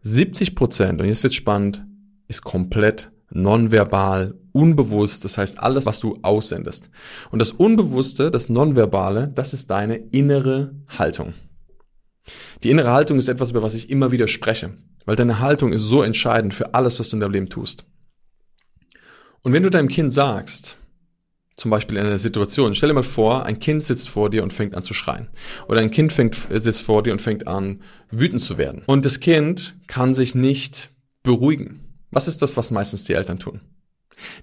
70 0.00 0.54
Prozent, 0.54 1.00
und 1.00 1.08
jetzt 1.08 1.24
wird 1.24 1.34
spannend, 1.34 1.84
ist 2.28 2.42
komplett 2.42 3.10
nonverbal, 3.30 4.38
unbewusst, 4.52 5.24
das 5.24 5.38
heißt 5.38 5.58
alles, 5.58 5.86
was 5.86 5.98
du 5.98 6.20
aussendest. 6.22 6.88
Und 7.32 7.40
das 7.40 7.50
Unbewusste, 7.50 8.30
das 8.30 8.48
Nonverbale, 8.48 9.26
das 9.34 9.52
ist 9.54 9.70
deine 9.70 9.96
innere 9.96 10.74
Haltung. 10.86 11.34
Die 12.62 12.70
innere 12.70 12.90
Haltung 12.90 13.18
ist 13.18 13.28
etwas, 13.28 13.50
über 13.50 13.62
was 13.62 13.74
ich 13.74 13.90
immer 13.90 14.10
wieder 14.10 14.28
spreche, 14.28 14.74
weil 15.04 15.16
deine 15.16 15.40
Haltung 15.40 15.72
ist 15.72 15.82
so 15.82 16.02
entscheidend 16.02 16.54
für 16.54 16.74
alles, 16.74 16.98
was 16.98 17.08
du 17.08 17.16
in 17.16 17.20
deinem 17.20 17.32
Leben 17.32 17.48
tust. 17.48 17.84
Und 19.42 19.52
wenn 19.52 19.62
du 19.62 19.70
deinem 19.70 19.88
Kind 19.88 20.12
sagst, 20.12 20.76
zum 21.56 21.70
Beispiel 21.70 21.96
in 21.96 22.06
einer 22.06 22.18
Situation, 22.18 22.74
stell 22.74 22.90
dir 22.90 22.94
mal 22.94 23.02
vor, 23.02 23.44
ein 23.46 23.58
Kind 23.58 23.82
sitzt 23.82 24.08
vor 24.08 24.28
dir 24.28 24.42
und 24.42 24.52
fängt 24.52 24.74
an 24.74 24.82
zu 24.82 24.92
schreien. 24.92 25.28
Oder 25.68 25.80
ein 25.80 25.90
Kind 25.90 26.12
fängt, 26.12 26.34
sitzt 26.34 26.82
vor 26.82 27.02
dir 27.02 27.12
und 27.12 27.20
fängt 27.20 27.46
an, 27.46 27.80
wütend 28.10 28.42
zu 28.42 28.58
werden. 28.58 28.82
Und 28.86 29.04
das 29.04 29.20
Kind 29.20 29.76
kann 29.86 30.14
sich 30.14 30.34
nicht 30.34 30.90
beruhigen. 31.22 31.80
Was 32.10 32.28
ist 32.28 32.42
das, 32.42 32.56
was 32.56 32.70
meistens 32.70 33.04
die 33.04 33.14
Eltern 33.14 33.38
tun? 33.38 33.60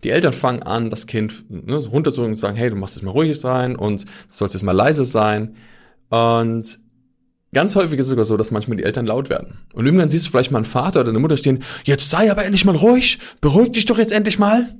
Die 0.03 0.09
Eltern 0.09 0.33
fangen 0.33 0.63
an, 0.63 0.89
das 0.89 1.07
Kind 1.07 1.49
ne, 1.49 1.75
runterzuholen 1.75 2.33
und 2.33 2.37
sagen, 2.37 2.55
hey, 2.57 2.69
du 2.69 2.75
machst 2.75 2.95
jetzt 2.95 3.03
mal 3.03 3.11
ruhig 3.11 3.39
sein 3.39 3.75
und 3.75 4.03
du 4.03 4.07
sollst 4.29 4.55
jetzt 4.55 4.63
mal 4.63 4.71
leise 4.71 5.05
sein. 5.05 5.55
Und 6.09 6.79
Ganz 7.53 7.75
häufig 7.75 7.99
ist 7.99 8.05
es 8.05 8.09
sogar 8.09 8.25
so, 8.25 8.35
dass 8.35 8.51
manchmal 8.51 8.77
die 8.77 8.83
Eltern 8.83 9.05
laut 9.05 9.29
werden. 9.29 9.59
Und 9.73 9.85
irgendwann 9.85 10.09
siehst 10.09 10.25
du 10.25 10.31
vielleicht 10.31 10.51
mal 10.51 10.57
einen 10.57 10.65
Vater 10.65 11.01
oder 11.01 11.09
eine 11.09 11.19
Mutter 11.19 11.37
stehen, 11.37 11.63
jetzt 11.83 12.09
sei 12.09 12.31
aber 12.31 12.45
endlich 12.45 12.65
mal 12.65 12.75
ruhig, 12.75 13.19
beruhig 13.41 13.71
dich 13.71 13.85
doch 13.85 13.97
jetzt 13.97 14.11
endlich 14.11 14.39
mal. 14.39 14.75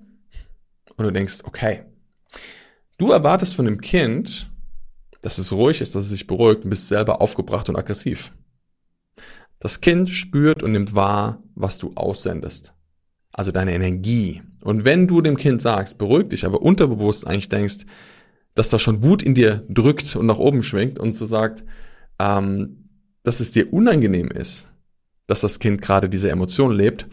Und 0.96 1.06
du 1.06 1.12
denkst, 1.12 1.40
okay. 1.44 1.84
Du 2.98 3.12
erwartest 3.12 3.56
von 3.56 3.66
dem 3.66 3.82
Kind, 3.82 4.52
dass 5.22 5.38
es 5.38 5.52
ruhig 5.52 5.82
ist, 5.82 5.96
dass 5.96 6.04
es 6.04 6.10
sich 6.10 6.28
beruhigt 6.28 6.64
und 6.64 6.70
bist 6.70 6.88
selber 6.88 7.22
aufgebracht 7.22 7.70
und 7.70 7.76
aggressiv. 7.76 8.32
Das 9.60 9.80
Kind 9.80 10.10
spürt 10.10 10.62
und 10.62 10.74
nimmt 10.74 10.94
wahr, 10.94 11.42
was 11.56 11.78
du 11.78 11.94
aussendest. 11.96 12.74
Also 13.32 13.52
deine 13.52 13.74
Energie. 13.74 14.42
Und 14.62 14.86
wenn 14.86 15.08
du 15.08 15.22
dem 15.22 15.38
Kind 15.38 15.62
sagst, 15.62 15.98
beruhig 15.98 16.30
dich, 16.30 16.46
aber 16.46 16.62
unterbewusst 16.62 17.26
eigentlich 17.26 17.50
denkst, 17.50 17.86
dass 18.56 18.70
da 18.70 18.78
schon 18.78 19.04
Wut 19.04 19.24
in 19.24 19.34
dir 19.34 19.66
drückt 19.70 20.16
und 20.16 20.26
nach 20.26 20.38
oben 20.38 20.64
schwingt 20.64 21.00
und 21.00 21.16
so 21.16 21.26
sagt, 21.26 21.64
ähm, 22.20 22.90
dass 23.24 23.40
es 23.40 23.52
dir 23.52 23.72
unangenehm 23.74 24.30
ist, 24.30 24.66
dass 25.28 25.42
das 25.42 25.60
Kind 25.60 25.82
gerade 25.82 26.10
diese 26.10 26.30
Emotion 26.30 26.76
lebt, 26.76 27.08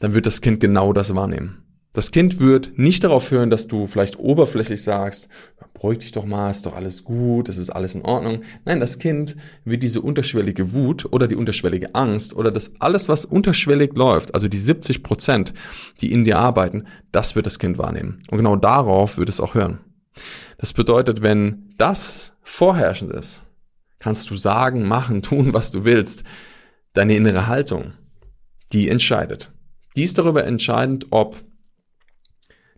dann 0.00 0.14
wird 0.14 0.26
das 0.26 0.40
Kind 0.40 0.60
genau 0.60 0.92
das 0.92 1.14
wahrnehmen. 1.14 1.64
Das 1.92 2.10
Kind 2.10 2.40
wird 2.40 2.76
nicht 2.76 3.04
darauf 3.04 3.30
hören, 3.30 3.50
dass 3.50 3.68
du 3.68 3.86
vielleicht 3.86 4.18
oberflächlich 4.18 4.82
sagst, 4.82 5.28
beruhig 5.74 5.98
dich 5.98 6.10
doch 6.10 6.24
mal, 6.24 6.50
ist 6.50 6.66
doch 6.66 6.74
alles 6.74 7.04
gut, 7.04 7.48
es 7.48 7.56
ist 7.56 7.70
alles 7.70 7.94
in 7.94 8.02
Ordnung. 8.02 8.42
Nein, 8.64 8.80
das 8.80 8.98
Kind 8.98 9.36
wird 9.64 9.82
diese 9.82 10.00
unterschwellige 10.00 10.72
Wut 10.72 11.06
oder 11.12 11.28
die 11.28 11.36
unterschwellige 11.36 11.94
Angst 11.94 12.34
oder 12.34 12.50
das 12.50 12.72
alles, 12.80 13.08
was 13.08 13.24
unterschwellig 13.24 13.92
läuft, 13.94 14.34
also 14.34 14.48
die 14.48 14.58
70 14.58 15.04
Prozent, 15.04 15.54
die 16.00 16.10
in 16.10 16.24
dir 16.24 16.38
arbeiten, 16.38 16.88
das 17.12 17.36
wird 17.36 17.46
das 17.46 17.60
Kind 17.60 17.78
wahrnehmen. 17.78 18.22
Und 18.28 18.38
genau 18.38 18.56
darauf 18.56 19.16
wird 19.16 19.28
es 19.28 19.40
auch 19.40 19.54
hören. 19.54 19.78
Das 20.58 20.72
bedeutet, 20.72 21.22
wenn 21.22 21.74
das 21.76 22.36
vorherrschend 22.42 23.12
ist, 23.12 23.44
kannst 24.04 24.28
du 24.28 24.34
sagen, 24.34 24.86
machen, 24.86 25.22
tun, 25.30 25.54
was 25.54 25.72
du 25.72 25.84
willst. 25.84 26.24
Deine 26.92 27.16
innere 27.16 27.46
Haltung, 27.46 27.94
die 28.72 28.88
entscheidet. 28.88 29.50
Die 29.96 30.04
ist 30.04 30.18
darüber 30.18 30.44
entscheidend, 30.44 31.06
ob 31.10 31.42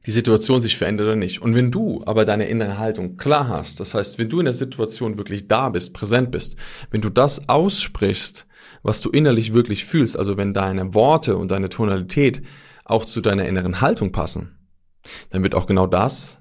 die 0.07 0.13
Situation 0.13 0.61
sich 0.61 0.77
verändert 0.77 1.09
oder 1.09 1.17
nicht. 1.17 1.43
Und 1.43 1.57
wenn 1.57 1.73
du 1.73 2.03
aber 2.07 2.25
deine 2.25 2.47
innere 2.47 2.79
Haltung 2.79 3.17
klar 3.17 3.49
hast, 3.49 3.81
das 3.81 3.95
heißt, 3.95 4.19
wenn 4.21 4.29
du 4.29 4.39
in 4.39 4.45
der 4.45 4.55
Situation 4.55 5.17
wirklich 5.17 5.49
da 5.49 5.69
bist, 5.69 5.93
präsent 5.95 6.31
bist, 6.31 6.55
wenn 6.91 7.01
du 7.01 7.11
das 7.11 7.49
aussprichst, 7.49 8.47
was 8.85 9.01
du 9.01 9.11
innerlich 9.11 9.53
wirklich 9.53 9.85
fühlst, 9.85 10.17
also 10.17 10.37
wenn 10.37 10.55
deine 10.55 10.95
Worte 10.95 11.37
und 11.37 11.51
deine 11.51 11.69
Tonalität 11.69 12.41
auch 12.85 13.05
zu 13.05 13.21
deiner 13.21 13.47
inneren 13.47 13.81
Haltung 13.81 14.13
passen, 14.13 14.57
dann 15.31 15.43
wird 15.43 15.57
auch 15.57 15.67
genau 15.67 15.89
das 15.89 16.41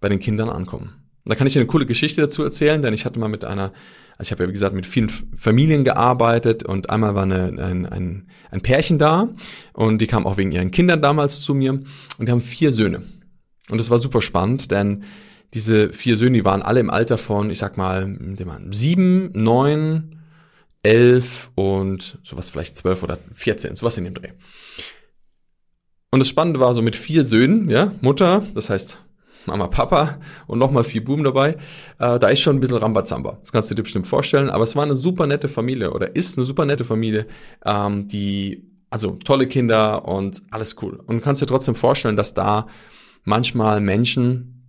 bei 0.00 0.10
den 0.10 0.20
Kindern 0.20 0.50
ankommen. 0.50 0.98
Da 1.24 1.34
kann 1.34 1.46
ich 1.46 1.54
dir 1.54 1.60
eine 1.60 1.66
coole 1.66 1.86
Geschichte 1.86 2.20
dazu 2.20 2.42
erzählen, 2.42 2.82
denn 2.82 2.94
ich 2.94 3.04
hatte 3.04 3.18
mal 3.18 3.28
mit 3.28 3.44
einer 3.44 3.72
also 4.18 4.28
ich 4.28 4.32
habe 4.32 4.42
ja, 4.42 4.48
wie 4.48 4.52
gesagt, 4.52 4.74
mit 4.74 4.84
vielen 4.84 5.08
Familien 5.08 5.84
gearbeitet 5.84 6.64
und 6.64 6.90
einmal 6.90 7.14
war 7.14 7.22
eine, 7.22 7.44
ein, 7.62 7.86
ein, 7.86 8.26
ein 8.50 8.60
Pärchen 8.60 8.98
da 8.98 9.28
und 9.72 9.98
die 9.98 10.08
kamen 10.08 10.26
auch 10.26 10.36
wegen 10.36 10.50
ihren 10.50 10.72
Kindern 10.72 11.00
damals 11.00 11.40
zu 11.40 11.54
mir 11.54 11.72
und 11.72 12.26
die 12.26 12.32
haben 12.32 12.40
vier 12.40 12.72
Söhne. 12.72 13.04
Und 13.70 13.78
das 13.78 13.90
war 13.90 13.98
super 14.00 14.20
spannend, 14.20 14.72
denn 14.72 15.04
diese 15.54 15.92
vier 15.92 16.16
Söhne, 16.16 16.38
die 16.38 16.44
waren 16.44 16.62
alle 16.62 16.80
im 16.80 16.90
Alter 16.90 17.16
von, 17.16 17.48
ich 17.48 17.58
sag 17.58 17.76
mal, 17.76 18.16
waren 18.44 18.72
sieben, 18.72 19.30
neun, 19.34 20.20
elf 20.82 21.50
und 21.54 22.18
sowas 22.24 22.48
vielleicht 22.48 22.76
zwölf 22.76 23.04
oder 23.04 23.18
vierzehn, 23.32 23.76
sowas 23.76 23.96
in 23.98 24.04
dem 24.04 24.14
Dreh. 24.14 24.32
Und 26.10 26.18
das 26.18 26.28
Spannende 26.28 26.58
war 26.58 26.74
so 26.74 26.82
mit 26.82 26.96
vier 26.96 27.22
Söhnen, 27.24 27.70
ja, 27.70 27.92
Mutter, 28.00 28.44
das 28.54 28.68
heißt 28.68 28.98
Mama, 29.46 29.68
Papa 29.68 30.18
und 30.46 30.58
nochmal 30.58 30.84
vier 30.84 31.04
Buben 31.04 31.24
dabei. 31.24 31.56
Äh, 31.98 32.18
da 32.18 32.28
ist 32.28 32.40
schon 32.40 32.56
ein 32.56 32.60
bisschen 32.60 32.76
Rambazamba. 32.76 33.38
Das 33.40 33.52
kannst 33.52 33.70
du 33.70 33.74
dir 33.74 33.82
bestimmt 33.82 34.06
vorstellen. 34.06 34.50
Aber 34.50 34.64
es 34.64 34.76
war 34.76 34.84
eine 34.84 34.96
super 34.96 35.26
nette 35.26 35.48
Familie 35.48 35.92
oder 35.92 36.14
ist 36.16 36.38
eine 36.38 36.44
super 36.44 36.64
nette 36.64 36.84
Familie, 36.84 37.26
ähm, 37.64 38.06
die, 38.06 38.66
also 38.90 39.12
tolle 39.24 39.46
Kinder 39.46 40.06
und 40.06 40.42
alles 40.50 40.76
cool. 40.82 41.00
Und 41.06 41.22
kannst 41.22 41.42
dir 41.42 41.46
trotzdem 41.46 41.74
vorstellen, 41.74 42.16
dass 42.16 42.34
da 42.34 42.66
manchmal 43.24 43.80
Menschen, 43.80 44.64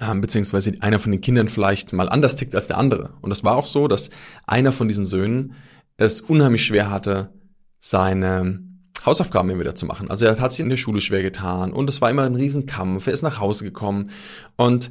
ähm, 0.00 0.20
beziehungsweise 0.20 0.74
einer 0.80 0.98
von 0.98 1.12
den 1.12 1.20
Kindern 1.20 1.48
vielleicht 1.48 1.92
mal 1.92 2.08
anders 2.08 2.36
tickt 2.36 2.54
als 2.54 2.68
der 2.68 2.78
andere. 2.78 3.14
Und 3.20 3.30
das 3.30 3.44
war 3.44 3.56
auch 3.56 3.66
so, 3.66 3.88
dass 3.88 4.10
einer 4.46 4.72
von 4.72 4.88
diesen 4.88 5.04
Söhnen 5.04 5.54
es 5.96 6.20
unheimlich 6.20 6.64
schwer 6.64 6.90
hatte, 6.90 7.32
seine 7.78 8.71
Hausaufgaben 9.04 9.50
immer 9.50 9.60
wieder 9.60 9.74
zu 9.74 9.86
machen. 9.86 10.10
Also 10.10 10.26
er 10.26 10.38
hat 10.38 10.52
sich 10.52 10.60
in 10.60 10.68
der 10.68 10.76
Schule 10.76 11.00
schwer 11.00 11.22
getan 11.22 11.72
und 11.72 11.88
es 11.88 12.00
war 12.00 12.10
immer 12.10 12.22
ein 12.22 12.34
Riesenkampf. 12.34 13.06
Er 13.06 13.12
ist 13.12 13.22
nach 13.22 13.40
Hause 13.40 13.64
gekommen 13.64 14.10
und 14.56 14.90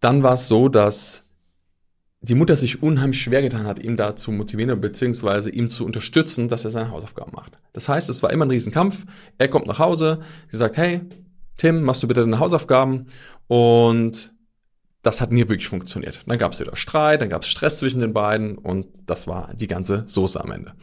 dann 0.00 0.22
war 0.22 0.34
es 0.34 0.48
so, 0.48 0.68
dass 0.68 1.24
die 2.20 2.34
Mutter 2.34 2.56
sich 2.56 2.82
unheimlich 2.82 3.20
schwer 3.20 3.42
getan 3.42 3.66
hat, 3.66 3.78
ihm 3.78 3.96
da 3.96 4.16
zu 4.16 4.32
motivieren 4.32 4.80
beziehungsweise 4.80 5.50
ihm 5.50 5.70
zu 5.70 5.84
unterstützen, 5.84 6.48
dass 6.48 6.64
er 6.64 6.70
seine 6.70 6.90
Hausaufgaben 6.90 7.32
macht. 7.32 7.58
Das 7.72 7.88
heißt, 7.88 8.08
es 8.08 8.22
war 8.22 8.32
immer 8.32 8.44
ein 8.44 8.50
Riesenkampf. 8.50 9.06
Er 9.38 9.48
kommt 9.48 9.66
nach 9.66 9.78
Hause, 9.78 10.20
sie 10.48 10.56
sagt, 10.56 10.76
hey, 10.76 11.00
Tim, 11.56 11.82
machst 11.82 12.02
du 12.02 12.08
bitte 12.08 12.20
deine 12.20 12.38
Hausaufgaben? 12.38 13.06
Und 13.46 14.32
das 15.02 15.20
hat 15.20 15.30
nie 15.30 15.48
wirklich 15.48 15.68
funktioniert. 15.68 16.22
Dann 16.26 16.38
gab 16.38 16.52
es 16.52 16.60
wieder 16.60 16.76
Streit, 16.76 17.22
dann 17.22 17.30
gab 17.30 17.42
es 17.42 17.48
Stress 17.48 17.78
zwischen 17.78 18.00
den 18.00 18.12
beiden 18.12 18.58
und 18.58 18.86
das 19.06 19.26
war 19.26 19.54
die 19.54 19.68
ganze 19.68 20.04
Soße 20.06 20.42
am 20.42 20.50
Ende. 20.50 20.74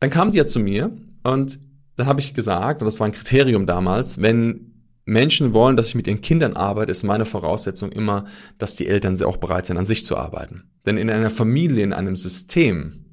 Dann 0.00 0.10
kam 0.10 0.30
die 0.30 0.38
ja 0.38 0.46
zu 0.46 0.60
mir 0.60 0.92
und 1.22 1.58
dann 1.96 2.06
habe 2.06 2.20
ich 2.20 2.34
gesagt, 2.34 2.80
und 2.80 2.86
das 2.86 3.00
war 3.00 3.06
ein 3.06 3.12
Kriterium 3.12 3.66
damals, 3.66 4.22
wenn 4.22 4.70
Menschen 5.04 5.52
wollen, 5.52 5.76
dass 5.76 5.88
ich 5.88 5.94
mit 5.94 6.06
ihren 6.06 6.20
Kindern 6.20 6.54
arbeite, 6.54 6.92
ist 6.92 7.02
meine 7.02 7.24
Voraussetzung 7.24 7.90
immer, 7.90 8.26
dass 8.58 8.76
die 8.76 8.86
Eltern 8.86 9.20
auch 9.22 9.38
bereit 9.38 9.66
sind, 9.66 9.76
an 9.76 9.86
sich 9.86 10.06
zu 10.06 10.16
arbeiten. 10.16 10.70
Denn 10.86 10.96
in 10.96 11.10
einer 11.10 11.30
Familie, 11.30 11.82
in 11.82 11.92
einem 11.92 12.16
System, 12.16 13.06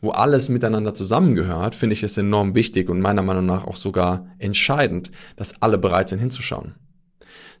wo 0.00 0.10
alles 0.10 0.48
miteinander 0.48 0.94
zusammengehört, 0.94 1.74
finde 1.74 1.94
ich 1.94 2.02
es 2.02 2.16
enorm 2.16 2.54
wichtig 2.54 2.88
und 2.88 3.00
meiner 3.00 3.22
Meinung 3.22 3.46
nach 3.46 3.66
auch 3.66 3.76
sogar 3.76 4.26
entscheidend, 4.38 5.10
dass 5.36 5.60
alle 5.62 5.78
bereit 5.78 6.08
sind 6.08 6.18
hinzuschauen. 6.18 6.74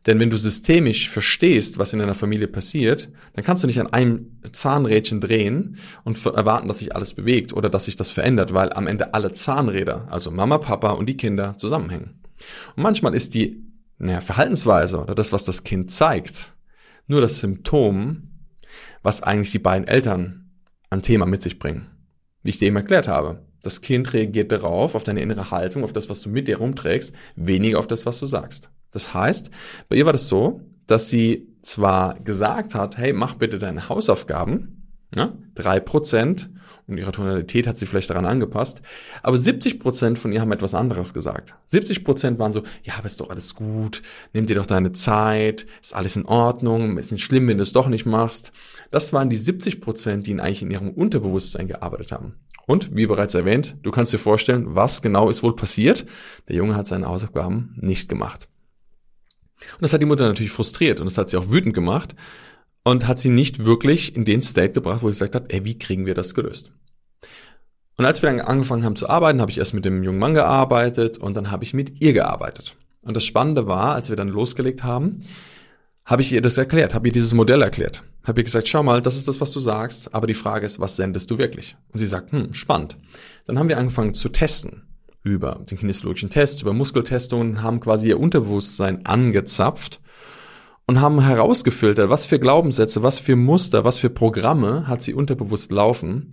Denn 0.06 0.18
wenn 0.18 0.30
du 0.30 0.38
systemisch 0.38 1.10
verstehst, 1.10 1.76
was 1.76 1.92
in 1.92 2.00
einer 2.00 2.14
Familie 2.14 2.48
passiert, 2.48 3.10
dann 3.34 3.44
kannst 3.44 3.62
du 3.62 3.66
nicht 3.66 3.80
an 3.80 3.92
einem 3.92 4.38
Zahnrädchen 4.52 5.20
drehen 5.20 5.76
und 6.04 6.24
erwarten, 6.24 6.68
dass 6.68 6.78
sich 6.78 6.94
alles 6.96 7.12
bewegt 7.12 7.52
oder 7.52 7.68
dass 7.68 7.84
sich 7.84 7.96
das 7.96 8.10
verändert, 8.10 8.54
weil 8.54 8.72
am 8.72 8.86
Ende 8.86 9.12
alle 9.12 9.32
Zahnräder, 9.32 10.06
also 10.10 10.30
Mama, 10.30 10.58
Papa 10.58 10.92
und 10.92 11.06
die 11.06 11.18
Kinder 11.18 11.56
zusammenhängen. 11.58 12.20
Und 12.76 12.82
manchmal 12.82 13.14
ist 13.14 13.34
die 13.34 13.62
naja, 13.98 14.22
Verhaltensweise 14.22 15.02
oder 15.02 15.14
das, 15.14 15.32
was 15.32 15.44
das 15.44 15.64
Kind 15.64 15.90
zeigt, 15.90 16.54
nur 17.06 17.20
das 17.20 17.40
Symptom, 17.40 18.30
was 19.02 19.22
eigentlich 19.22 19.50
die 19.50 19.58
beiden 19.58 19.86
Eltern 19.86 20.50
an 20.88 21.02
Thema 21.02 21.26
mit 21.26 21.42
sich 21.42 21.58
bringen. 21.58 21.88
Wie 22.42 22.48
ich 22.48 22.58
dir 22.58 22.68
eben 22.68 22.76
erklärt 22.76 23.06
habe. 23.06 23.42
Das 23.62 23.80
Kind 23.80 24.12
reagiert 24.12 24.52
darauf, 24.52 24.94
auf 24.94 25.04
deine 25.04 25.20
innere 25.20 25.50
Haltung, 25.50 25.84
auf 25.84 25.92
das, 25.92 26.08
was 26.08 26.20
du 26.22 26.28
mit 26.28 26.48
dir 26.48 26.58
rumträgst, 26.58 27.14
weniger 27.36 27.78
auf 27.78 27.86
das, 27.86 28.06
was 28.06 28.18
du 28.18 28.26
sagst. 28.26 28.70
Das 28.90 29.14
heißt, 29.14 29.50
bei 29.88 29.96
ihr 29.96 30.06
war 30.06 30.12
das 30.12 30.28
so, 30.28 30.62
dass 30.86 31.08
sie 31.08 31.48
zwar 31.62 32.18
gesagt 32.20 32.74
hat, 32.74 32.96
hey, 32.96 33.12
mach 33.12 33.34
bitte 33.34 33.58
deine 33.58 33.88
Hausaufgaben, 33.88 34.88
drei 35.54 35.80
Prozent 35.80 36.50
und 36.90 36.98
ihre 36.98 37.12
Tonalität 37.12 37.66
hat 37.66 37.78
sie 37.78 37.86
vielleicht 37.86 38.10
daran 38.10 38.26
angepasst, 38.26 38.82
aber 39.22 39.38
70 39.38 39.80
Prozent 39.80 40.18
von 40.18 40.32
ihr 40.32 40.40
haben 40.40 40.52
etwas 40.52 40.74
anderes 40.74 41.14
gesagt. 41.14 41.56
70 41.68 42.04
Prozent 42.04 42.38
waren 42.38 42.52
so, 42.52 42.62
ja, 42.82 42.94
aber 42.98 43.06
ist 43.06 43.20
doch 43.20 43.30
alles 43.30 43.54
gut, 43.54 44.02
nimm 44.32 44.46
dir 44.46 44.56
doch 44.56 44.66
deine 44.66 44.92
Zeit, 44.92 45.66
ist 45.80 45.94
alles 45.94 46.16
in 46.16 46.26
Ordnung, 46.26 46.98
ist 46.98 47.12
nicht 47.12 47.24
schlimm, 47.24 47.48
wenn 47.48 47.58
du 47.58 47.62
es 47.62 47.72
doch 47.72 47.88
nicht 47.88 48.06
machst. 48.06 48.52
Das 48.90 49.12
waren 49.12 49.30
die 49.30 49.36
70 49.36 49.80
Prozent, 49.80 50.26
die 50.26 50.38
eigentlich 50.40 50.62
in 50.62 50.70
ihrem 50.70 50.90
Unterbewusstsein 50.90 51.68
gearbeitet 51.68 52.12
haben. 52.12 52.34
Und 52.66 52.94
wie 52.94 53.06
bereits 53.06 53.34
erwähnt, 53.34 53.76
du 53.82 53.90
kannst 53.90 54.12
dir 54.12 54.18
vorstellen, 54.18 54.74
was 54.76 55.02
genau 55.02 55.28
ist 55.28 55.42
wohl 55.42 55.56
passiert. 55.56 56.06
Der 56.48 56.56
Junge 56.56 56.76
hat 56.76 56.86
seine 56.86 57.08
Hausaufgaben 57.08 57.76
nicht 57.80 58.08
gemacht. 58.08 58.48
Und 59.74 59.82
das 59.82 59.92
hat 59.92 60.00
die 60.00 60.06
Mutter 60.06 60.26
natürlich 60.26 60.52
frustriert 60.52 61.00
und 61.00 61.06
das 61.06 61.18
hat 61.18 61.30
sie 61.30 61.36
auch 61.36 61.50
wütend 61.50 61.74
gemacht 61.74 62.14
und 62.84 63.06
hat 63.06 63.18
sie 63.18 63.28
nicht 63.28 63.64
wirklich 63.64 64.16
in 64.16 64.24
den 64.24 64.42
State 64.42 64.72
gebracht, 64.72 65.02
wo 65.02 65.08
sie 65.08 65.14
gesagt 65.14 65.34
hat, 65.34 65.52
ey, 65.52 65.64
wie 65.64 65.78
kriegen 65.78 66.06
wir 66.06 66.14
das 66.14 66.34
gelöst? 66.34 66.72
Und 68.00 68.06
als 68.06 68.22
wir 68.22 68.30
dann 68.30 68.40
angefangen 68.40 68.82
haben 68.82 68.96
zu 68.96 69.10
arbeiten, 69.10 69.42
habe 69.42 69.50
ich 69.50 69.58
erst 69.58 69.74
mit 69.74 69.84
dem 69.84 70.02
jungen 70.02 70.18
Mann 70.18 70.32
gearbeitet 70.32 71.18
und 71.18 71.36
dann 71.36 71.50
habe 71.50 71.64
ich 71.64 71.74
mit 71.74 72.00
ihr 72.00 72.14
gearbeitet. 72.14 72.74
Und 73.02 73.14
das 73.14 73.26
Spannende 73.26 73.66
war, 73.66 73.94
als 73.94 74.08
wir 74.08 74.16
dann 74.16 74.30
losgelegt 74.30 74.84
haben, 74.84 75.22
habe 76.06 76.22
ich 76.22 76.32
ihr 76.32 76.40
das 76.40 76.56
erklärt, 76.56 76.94
habe 76.94 77.08
ihr 77.08 77.12
dieses 77.12 77.34
Modell 77.34 77.60
erklärt. 77.60 78.02
Habe 78.24 78.40
ihr 78.40 78.44
gesagt, 78.44 78.68
schau 78.68 78.82
mal, 78.82 79.02
das 79.02 79.16
ist 79.16 79.28
das, 79.28 79.42
was 79.42 79.50
du 79.50 79.60
sagst, 79.60 80.14
aber 80.14 80.26
die 80.26 80.32
Frage 80.32 80.64
ist, 80.64 80.80
was 80.80 80.96
sendest 80.96 81.30
du 81.30 81.36
wirklich? 81.36 81.76
Und 81.92 81.98
sie 81.98 82.06
sagt, 82.06 82.32
hm, 82.32 82.54
spannend. 82.54 82.96
Dann 83.44 83.58
haben 83.58 83.68
wir 83.68 83.76
angefangen 83.76 84.14
zu 84.14 84.30
testen 84.30 84.84
über 85.22 85.60
den 85.70 85.76
kinesiologischen 85.76 86.30
Test, 86.30 86.62
über 86.62 86.72
Muskeltestungen, 86.72 87.62
haben 87.62 87.80
quasi 87.80 88.08
ihr 88.08 88.18
Unterbewusstsein 88.18 89.04
angezapft 89.04 90.00
und 90.86 91.02
haben 91.02 91.20
herausgefiltert, 91.20 92.08
was 92.08 92.24
für 92.24 92.38
Glaubenssätze, 92.38 93.02
was 93.02 93.18
für 93.18 93.36
Muster, 93.36 93.84
was 93.84 93.98
für 93.98 94.08
Programme 94.08 94.86
hat 94.86 95.02
sie 95.02 95.12
unterbewusst 95.12 95.70
laufen, 95.70 96.32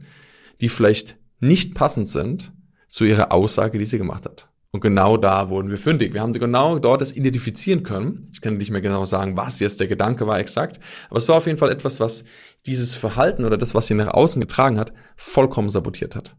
die 0.62 0.70
vielleicht 0.70 1.18
nicht 1.40 1.76
passend 1.76 2.08
sind 2.08 2.52
zu 2.90 3.06
ihrer 3.06 3.32
Aussage, 3.32 3.78
die 3.78 3.86
sie 3.86 3.98
gemacht 3.98 4.26
hat. 4.26 4.48
Und 4.72 4.82
genau 4.82 5.18
da 5.18 5.50
wurden 5.50 5.70
wir 5.70 5.78
fündig. 5.78 6.14
Wir 6.14 6.22
haben 6.22 6.34
genau 6.34 6.78
dort 6.78 7.02
das 7.02 7.16
identifizieren 7.16 7.84
können. 7.84 8.30
Ich 8.32 8.42
kann 8.42 8.58
nicht 8.58 8.70
mehr 8.70 8.82
genau 8.82 9.06
sagen, 9.06 9.38
was 9.38 9.60
jetzt 9.60 9.80
der 9.80 9.88
Gedanke 9.88 10.28
war 10.28 10.40
exakt, 10.40 10.80
aber 11.10 11.18
es 11.18 11.30
war 11.30 11.38
auf 11.38 11.46
jeden 11.46 11.58
Fall 11.58 11.72
etwas, 11.72 12.00
was 12.00 12.26
dieses 12.66 12.94
Verhalten 12.94 13.46
oder 13.46 13.58
das, 13.58 13.74
was 13.74 13.88
sie 13.88 13.94
nach 13.94 14.14
außen 14.14 14.42
getragen 14.42 14.78
hat, 14.78 14.94
vollkommen 15.16 15.70
sabotiert 15.70 16.16
hat. 16.16 16.36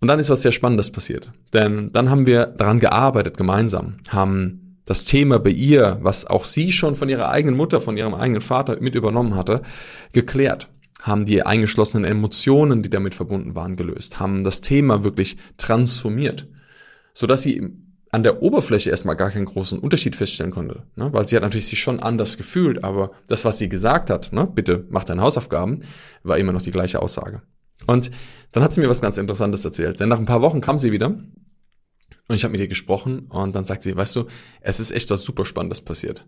Und 0.00 0.08
dann 0.08 0.18
ist 0.18 0.30
was 0.30 0.42
sehr 0.42 0.52
Spannendes 0.52 0.90
passiert. 0.90 1.32
Denn 1.52 1.92
dann 1.92 2.10
haben 2.10 2.26
wir 2.26 2.46
daran 2.46 2.80
gearbeitet 2.80 3.36
gemeinsam, 3.36 3.98
haben 4.08 4.80
das 4.84 5.04
Thema 5.04 5.38
bei 5.38 5.50
ihr, 5.50 5.98
was 6.02 6.26
auch 6.26 6.44
sie 6.44 6.72
schon 6.72 6.94
von 6.94 7.08
ihrer 7.08 7.30
eigenen 7.30 7.56
Mutter, 7.56 7.80
von 7.80 7.96
ihrem 7.96 8.14
eigenen 8.14 8.40
Vater 8.40 8.80
mit 8.80 8.94
übernommen 8.94 9.36
hatte, 9.36 9.62
geklärt 10.12 10.68
haben 11.02 11.24
die 11.24 11.42
eingeschlossenen 11.42 12.04
Emotionen, 12.04 12.82
die 12.82 12.90
damit 12.90 13.14
verbunden 13.14 13.54
waren, 13.54 13.76
gelöst, 13.76 14.20
haben 14.20 14.44
das 14.44 14.60
Thema 14.60 15.02
wirklich 15.04 15.36
transformiert, 15.56 16.48
so 17.14 17.26
dass 17.26 17.42
sie 17.42 17.70
an 18.12 18.22
der 18.24 18.42
Oberfläche 18.42 18.90
erstmal 18.90 19.16
gar 19.16 19.30
keinen 19.30 19.44
großen 19.44 19.78
Unterschied 19.78 20.16
feststellen 20.16 20.52
konnte, 20.52 20.82
ne? 20.96 21.12
weil 21.12 21.26
sie 21.26 21.36
hat 21.36 21.42
natürlich 21.42 21.68
sich 21.68 21.78
schon 21.78 22.00
anders 22.00 22.36
gefühlt, 22.36 22.82
aber 22.82 23.12
das, 23.28 23.44
was 23.44 23.58
sie 23.58 23.68
gesagt 23.68 24.10
hat, 24.10 24.32
ne? 24.32 24.46
bitte 24.46 24.86
mach 24.90 25.04
deine 25.04 25.22
Hausaufgaben, 25.22 25.82
war 26.24 26.36
immer 26.36 26.52
noch 26.52 26.62
die 26.62 26.72
gleiche 26.72 27.00
Aussage. 27.00 27.42
Und 27.86 28.10
dann 28.52 28.62
hat 28.62 28.72
sie 28.72 28.80
mir 28.80 28.88
was 28.88 29.00
ganz 29.00 29.16
Interessantes 29.16 29.64
erzählt. 29.64 30.00
Denn 30.00 30.08
nach 30.08 30.18
ein 30.18 30.26
paar 30.26 30.42
Wochen 30.42 30.60
kam 30.60 30.78
sie 30.78 30.92
wieder 30.92 31.06
Und 31.06 32.34
ich 32.34 32.44
habe 32.44 32.52
mit 32.52 32.60
ihr 32.60 32.68
gesprochen 32.68 33.26
und 33.28 33.54
dann 33.54 33.66
sagt 33.66 33.82
sie, 33.82 33.96
weißt 33.96 34.16
du, 34.16 34.26
es 34.60 34.80
ist 34.80 34.90
echt 34.90 35.10
was 35.10 35.22
super 35.22 35.44
Spannendes 35.44 35.80
passiert. 35.80 36.26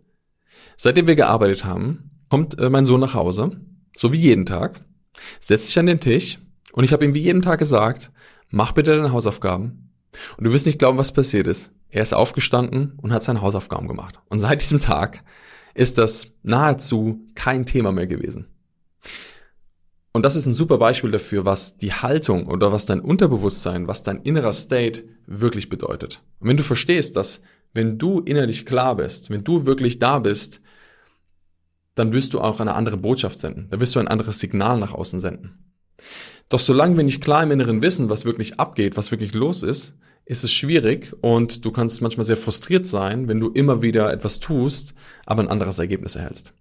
Seitdem 0.76 1.06
wir 1.06 1.16
gearbeitet 1.16 1.64
haben, 1.64 2.10
kommt 2.30 2.58
äh, 2.58 2.70
mein 2.70 2.84
Sohn 2.84 3.00
nach 3.00 3.14
Hause, 3.14 3.60
so 3.96 4.12
wie 4.12 4.18
jeden 4.18 4.46
Tag, 4.46 4.84
setzt 5.40 5.66
sich 5.66 5.78
an 5.78 5.86
den 5.86 6.00
Tisch 6.00 6.38
und 6.72 6.84
ich 6.84 6.92
habe 6.92 7.04
ihm 7.04 7.14
wie 7.14 7.20
jeden 7.20 7.42
Tag 7.42 7.58
gesagt, 7.58 8.10
mach 8.50 8.72
bitte 8.72 8.96
deine 8.96 9.12
Hausaufgaben. 9.12 9.90
Und 10.36 10.44
du 10.44 10.52
wirst 10.52 10.66
nicht 10.66 10.78
glauben, 10.78 10.98
was 10.98 11.12
passiert 11.12 11.46
ist. 11.46 11.72
Er 11.88 12.02
ist 12.02 12.12
aufgestanden 12.12 12.98
und 13.00 13.12
hat 13.12 13.22
seine 13.22 13.40
Hausaufgaben 13.40 13.88
gemacht. 13.88 14.18
Und 14.28 14.38
seit 14.38 14.60
diesem 14.60 14.80
Tag 14.80 15.24
ist 15.74 15.98
das 15.98 16.32
nahezu 16.42 17.26
kein 17.34 17.64
Thema 17.66 17.92
mehr 17.92 18.06
gewesen. 18.06 18.46
Und 20.12 20.26
das 20.26 20.36
ist 20.36 20.44
ein 20.44 20.54
super 20.54 20.76
Beispiel 20.76 21.10
dafür, 21.10 21.46
was 21.46 21.78
die 21.78 21.92
Haltung 21.92 22.46
oder 22.46 22.70
was 22.72 22.84
dein 22.84 23.00
Unterbewusstsein, 23.00 23.88
was 23.88 24.02
dein 24.02 24.20
innerer 24.22 24.52
State 24.52 25.04
wirklich 25.26 25.70
bedeutet. 25.70 26.22
Und 26.38 26.48
wenn 26.48 26.58
du 26.58 26.62
verstehst, 26.62 27.16
dass 27.16 27.40
wenn 27.72 27.96
du 27.96 28.20
innerlich 28.20 28.66
klar 28.66 28.96
bist, 28.96 29.30
wenn 29.30 29.44
du 29.44 29.64
wirklich 29.64 29.98
da 29.98 30.18
bist, 30.18 30.60
dann 31.94 32.12
wirst 32.12 32.34
du 32.34 32.40
auch 32.40 32.60
eine 32.60 32.74
andere 32.74 32.96
Botschaft 32.96 33.38
senden. 33.38 33.68
Dann 33.70 33.80
wirst 33.80 33.94
du 33.94 34.00
ein 34.00 34.08
anderes 34.08 34.38
Signal 34.38 34.78
nach 34.78 34.94
außen 34.94 35.20
senden. 35.20 35.72
Doch 36.48 36.60
solange 36.60 36.96
wir 36.96 37.04
nicht 37.04 37.22
klar 37.22 37.42
im 37.42 37.50
Inneren 37.50 37.82
wissen, 37.82 38.10
was 38.10 38.24
wirklich 38.24 38.58
abgeht, 38.58 38.96
was 38.96 39.10
wirklich 39.10 39.34
los 39.34 39.62
ist, 39.62 39.98
ist 40.24 40.44
es 40.44 40.52
schwierig 40.52 41.12
und 41.20 41.64
du 41.64 41.72
kannst 41.72 42.00
manchmal 42.00 42.26
sehr 42.26 42.36
frustriert 42.36 42.86
sein, 42.86 43.28
wenn 43.28 43.40
du 43.40 43.48
immer 43.50 43.82
wieder 43.82 44.12
etwas 44.12 44.40
tust, 44.40 44.94
aber 45.26 45.42
ein 45.42 45.48
anderes 45.48 45.78
Ergebnis 45.78 46.16
erhältst. 46.16 46.52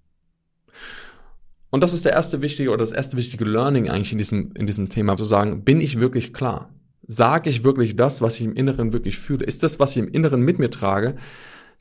Und 1.70 1.84
das 1.84 1.94
ist 1.94 2.04
der 2.04 2.12
erste 2.12 2.42
wichtige 2.42 2.70
oder 2.70 2.80
das 2.80 2.92
erste 2.92 3.18
wichtige 3.18 3.46
Learning 3.46 3.90
eigentlich 3.90 4.12
in 4.12 4.18
diesem, 4.18 4.52
in 4.56 4.68
diesem 4.68 4.90
Thema, 4.90 5.16
zu 5.16 5.24
sagen, 5.24 5.64
bin 5.64 5.80
ich 5.80 6.00
wirklich 6.00 6.34
klar? 6.34 6.74
Sage 7.08 7.50
ich 7.50 7.64
wirklich 7.64 7.96
das, 7.96 8.22
was 8.22 8.36
ich 8.36 8.46
im 8.46 8.56
Inneren 8.56 8.94
wirklich 8.94 9.18
fühle? 9.18 9.46
Ist 9.46 9.64
das, 9.64 9.80
was 9.80 9.92
ich 9.92 9.98
im 9.98 10.10
Inneren 10.10 10.42
mit 10.42 10.60
mir 10.60 10.70
trage, 10.70 11.16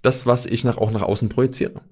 das, 0.03 0.27
was 0.27 0.47
ich 0.47 0.65
nach, 0.65 0.79
auch 0.79 0.91
nach 0.93 1.03
außen 1.03 1.29
projiziere? 1.29 1.83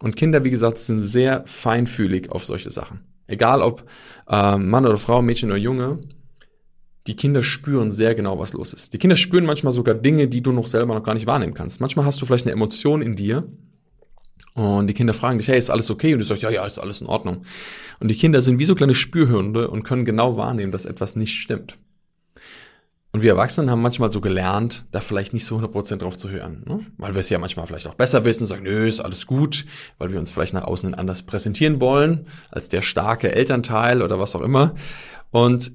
Und 0.00 0.16
Kinder, 0.16 0.44
wie 0.44 0.50
gesagt, 0.50 0.78
sind 0.78 1.00
sehr 1.00 1.44
feinfühlig 1.46 2.30
auf 2.30 2.44
solche 2.44 2.70
Sachen. 2.70 3.00
Egal 3.26 3.62
ob 3.62 3.84
äh, 4.28 4.56
Mann 4.56 4.86
oder 4.86 4.98
Frau, 4.98 5.22
Mädchen 5.22 5.50
oder 5.50 5.58
Junge, 5.58 6.00
die 7.06 7.16
Kinder 7.16 7.42
spüren 7.42 7.90
sehr 7.90 8.14
genau, 8.14 8.38
was 8.38 8.52
los 8.52 8.72
ist. 8.72 8.92
Die 8.92 8.98
Kinder 8.98 9.16
spüren 9.16 9.44
manchmal 9.44 9.72
sogar 9.72 9.94
Dinge, 9.94 10.28
die 10.28 10.42
du 10.42 10.52
noch 10.52 10.66
selber 10.66 10.94
noch 10.94 11.04
gar 11.04 11.14
nicht 11.14 11.26
wahrnehmen 11.26 11.54
kannst. 11.54 11.80
Manchmal 11.80 12.04
hast 12.04 12.20
du 12.20 12.26
vielleicht 12.26 12.46
eine 12.46 12.52
Emotion 12.52 13.02
in 13.02 13.16
dir, 13.16 13.46
und 14.54 14.86
die 14.86 14.94
Kinder 14.94 15.14
fragen 15.14 15.38
dich, 15.38 15.48
hey, 15.48 15.58
ist 15.58 15.70
alles 15.70 15.90
okay? 15.90 16.12
Und 16.12 16.20
du 16.20 16.24
sagst, 16.24 16.44
ja, 16.44 16.50
ja, 16.50 16.64
ist 16.64 16.78
alles 16.78 17.00
in 17.00 17.08
Ordnung. 17.08 17.44
Und 17.98 18.08
die 18.08 18.14
Kinder 18.14 18.40
sind 18.40 18.60
wie 18.60 18.64
so 18.64 18.76
kleine 18.76 18.94
Spürhunde 18.94 19.68
und 19.68 19.82
können 19.82 20.04
genau 20.04 20.36
wahrnehmen, 20.36 20.70
dass 20.70 20.84
etwas 20.84 21.16
nicht 21.16 21.40
stimmt. 21.40 21.76
Und 23.14 23.22
wir 23.22 23.30
Erwachsenen 23.30 23.70
haben 23.70 23.80
manchmal 23.80 24.10
so 24.10 24.20
gelernt, 24.20 24.86
da 24.90 25.00
vielleicht 25.00 25.32
nicht 25.34 25.44
so 25.44 25.56
100% 25.56 25.98
drauf 25.98 26.18
zu 26.18 26.30
hören. 26.30 26.64
Ne? 26.66 26.80
Weil 26.98 27.14
wir 27.14 27.20
es 27.20 27.28
ja 27.28 27.38
manchmal 27.38 27.64
vielleicht 27.68 27.86
auch 27.86 27.94
besser 27.94 28.24
wissen, 28.24 28.44
sagen, 28.44 28.64
nö, 28.64 28.88
ist 28.88 28.98
alles 28.98 29.28
gut, 29.28 29.66
weil 29.98 30.10
wir 30.10 30.18
uns 30.18 30.32
vielleicht 30.32 30.52
nach 30.52 30.64
außen 30.64 30.94
anders 30.94 31.22
präsentieren 31.22 31.80
wollen, 31.80 32.26
als 32.50 32.70
der 32.70 32.82
starke 32.82 33.32
Elternteil 33.32 34.02
oder 34.02 34.18
was 34.18 34.34
auch 34.34 34.40
immer. 34.40 34.74
Und 35.30 35.70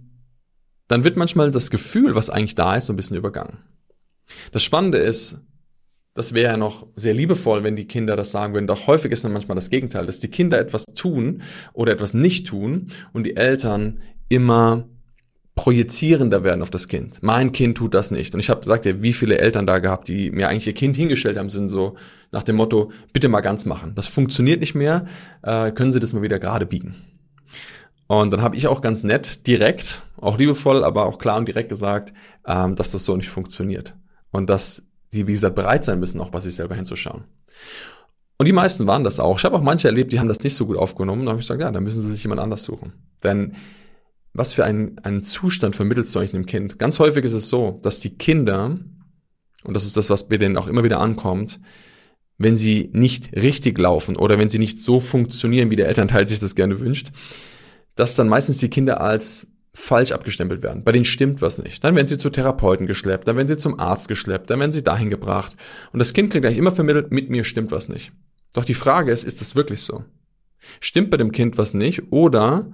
dann 0.89 1.05
wird 1.05 1.15
manchmal 1.15 1.49
das 1.49 1.71
Gefühl, 1.71 2.13
was 2.13 2.29
eigentlich 2.29 2.55
da 2.55 2.75
ist, 2.75 2.87
so 2.87 2.93
ein 2.93 2.97
bisschen 2.97 3.15
übergangen. 3.15 3.59
Das 4.51 4.61
Spannende 4.61 4.97
ist, 4.97 5.39
das 6.15 6.33
wäre 6.33 6.51
ja 6.51 6.57
noch 6.57 6.87
sehr 6.97 7.13
liebevoll, 7.13 7.63
wenn 7.63 7.77
die 7.77 7.87
Kinder 7.87 8.17
das 8.17 8.31
sagen 8.31 8.53
würden. 8.53 8.67
Doch 8.67 8.85
häufig 8.87 9.13
ist 9.13 9.23
dann 9.23 9.31
manchmal 9.31 9.55
das 9.55 9.69
Gegenteil, 9.69 10.05
dass 10.07 10.19
die 10.19 10.27
Kinder 10.27 10.59
etwas 10.59 10.83
tun 10.87 11.41
oder 11.71 11.93
etwas 11.93 12.13
nicht 12.13 12.47
tun 12.47 12.91
und 13.13 13.23
die 13.23 13.37
Eltern 13.37 14.01
immer 14.27 14.89
projizierender 15.59 16.45
werden 16.45 16.61
auf 16.61 16.69
das 16.69 16.87
Kind. 16.87 17.21
Mein 17.21 17.51
Kind 17.51 17.77
tut 17.77 17.93
das 17.93 18.11
nicht. 18.11 18.33
Und 18.33 18.39
ich 18.39 18.49
habe 18.49 18.61
gesagt, 18.61 18.85
ja, 18.85 19.01
wie 19.01 19.11
viele 19.11 19.39
Eltern 19.39 19.67
da 19.67 19.79
gehabt, 19.79 20.07
die 20.07 20.31
mir 20.31 20.47
eigentlich 20.47 20.67
ihr 20.67 20.73
Kind 20.73 20.95
hingestellt 20.95 21.37
haben, 21.37 21.49
sind 21.49 21.67
so 21.67 21.97
nach 22.31 22.43
dem 22.43 22.55
Motto, 22.55 22.93
bitte 23.11 23.27
mal 23.27 23.41
ganz 23.41 23.65
machen. 23.65 23.91
Das 23.93 24.07
funktioniert 24.07 24.61
nicht 24.61 24.73
mehr, 24.73 25.05
äh, 25.41 25.73
können 25.73 25.91
Sie 25.91 25.99
das 25.99 26.13
mal 26.13 26.21
wieder 26.21 26.39
gerade 26.39 26.65
biegen. 26.65 26.95
Und 28.07 28.31
dann 28.31 28.41
habe 28.41 28.55
ich 28.55 28.67
auch 28.67 28.79
ganz 28.79 29.03
nett, 29.03 29.47
direkt, 29.47 30.01
auch 30.15 30.37
liebevoll, 30.37 30.85
aber 30.85 31.05
auch 31.05 31.19
klar 31.19 31.37
und 31.37 31.45
direkt 31.45 31.67
gesagt, 31.67 32.13
ähm, 32.47 32.75
dass 32.75 32.91
das 32.91 33.03
so 33.03 33.17
nicht 33.17 33.29
funktioniert. 33.29 33.95
Und 34.31 34.49
dass 34.49 34.83
die, 35.11 35.27
wie 35.27 35.33
gesagt, 35.33 35.55
bereit 35.55 35.83
sein 35.83 35.99
müssen, 35.99 36.21
auch 36.21 36.29
bei 36.29 36.39
sich 36.39 36.55
selber 36.55 36.75
hinzuschauen. 36.75 37.25
Und 38.37 38.47
die 38.47 38.53
meisten 38.53 38.87
waren 38.87 39.03
das 39.03 39.19
auch. 39.19 39.39
Ich 39.39 39.43
habe 39.43 39.57
auch 39.57 39.61
manche 39.61 39.89
erlebt, 39.89 40.13
die 40.13 40.21
haben 40.21 40.29
das 40.29 40.41
nicht 40.41 40.55
so 40.55 40.65
gut 40.65 40.77
aufgenommen. 40.77 41.25
Da 41.25 41.31
habe 41.31 41.41
ich 41.41 41.47
gesagt, 41.47 41.61
ja, 41.61 41.69
dann 41.69 41.83
müssen 41.83 42.01
sie 42.01 42.13
sich 42.13 42.23
jemand 42.23 42.39
anders 42.39 42.63
suchen. 42.63 42.93
Denn 43.21 43.55
was 44.33 44.53
für 44.53 44.63
einen, 44.63 44.99
einen 44.99 45.23
Zustand 45.23 45.75
vermittelst 45.75 46.13
du 46.13 46.19
eigentlich 46.19 46.33
einem 46.33 46.45
Kind? 46.45 46.79
Ganz 46.79 46.99
häufig 46.99 47.25
ist 47.25 47.33
es 47.33 47.49
so, 47.49 47.79
dass 47.83 47.99
die 47.99 48.15
Kinder, 48.17 48.77
und 49.63 49.73
das 49.73 49.85
ist 49.85 49.97
das, 49.97 50.09
was 50.09 50.27
bei 50.27 50.37
denen 50.37 50.57
auch 50.57 50.67
immer 50.67 50.83
wieder 50.83 50.99
ankommt, 50.99 51.59
wenn 52.37 52.55
sie 52.55 52.89
nicht 52.93 53.35
richtig 53.35 53.77
laufen 53.77 54.15
oder 54.15 54.39
wenn 54.39 54.49
sie 54.49 54.59
nicht 54.59 54.79
so 54.79 54.99
funktionieren, 54.99 55.71
wie 55.71 55.75
der 55.75 55.87
Elternteil 55.87 56.27
sich 56.27 56.39
das 56.39 56.55
gerne 56.55 56.79
wünscht, 56.79 57.11
dass 57.95 58.15
dann 58.15 58.29
meistens 58.29 58.59
die 58.59 58.69
Kinder 58.69 59.01
als 59.01 59.47
falsch 59.73 60.11
abgestempelt 60.11 60.63
werden. 60.63 60.83
Bei 60.83 60.91
denen 60.91 61.05
stimmt 61.05 61.41
was 61.41 61.57
nicht. 61.57 61.83
Dann 61.83 61.95
werden 61.95 62.07
sie 62.07 62.17
zu 62.17 62.29
Therapeuten 62.29 62.87
geschleppt, 62.87 63.27
dann 63.27 63.35
werden 63.35 63.47
sie 63.47 63.57
zum 63.57 63.79
Arzt 63.79 64.07
geschleppt, 64.07 64.49
dann 64.49 64.59
werden 64.59 64.71
sie 64.71 64.83
dahin 64.83 65.09
gebracht. 65.09 65.55
Und 65.91 65.99
das 65.99 66.13
Kind 66.13 66.31
kriegt 66.31 66.45
eigentlich 66.45 66.57
immer 66.57 66.71
vermittelt, 66.71 67.11
mit 67.11 67.29
mir 67.29 67.43
stimmt 67.43 67.71
was 67.71 67.89
nicht. 67.89 68.11
Doch 68.53 68.65
die 68.65 68.73
Frage 68.73 69.11
ist, 69.11 69.23
ist 69.23 69.41
das 69.41 69.55
wirklich 69.55 69.81
so? 69.81 70.03
Stimmt 70.79 71.11
bei 71.11 71.17
dem 71.17 71.31
Kind 71.31 71.57
was 71.57 71.73
nicht 71.73 72.11
oder 72.11 72.71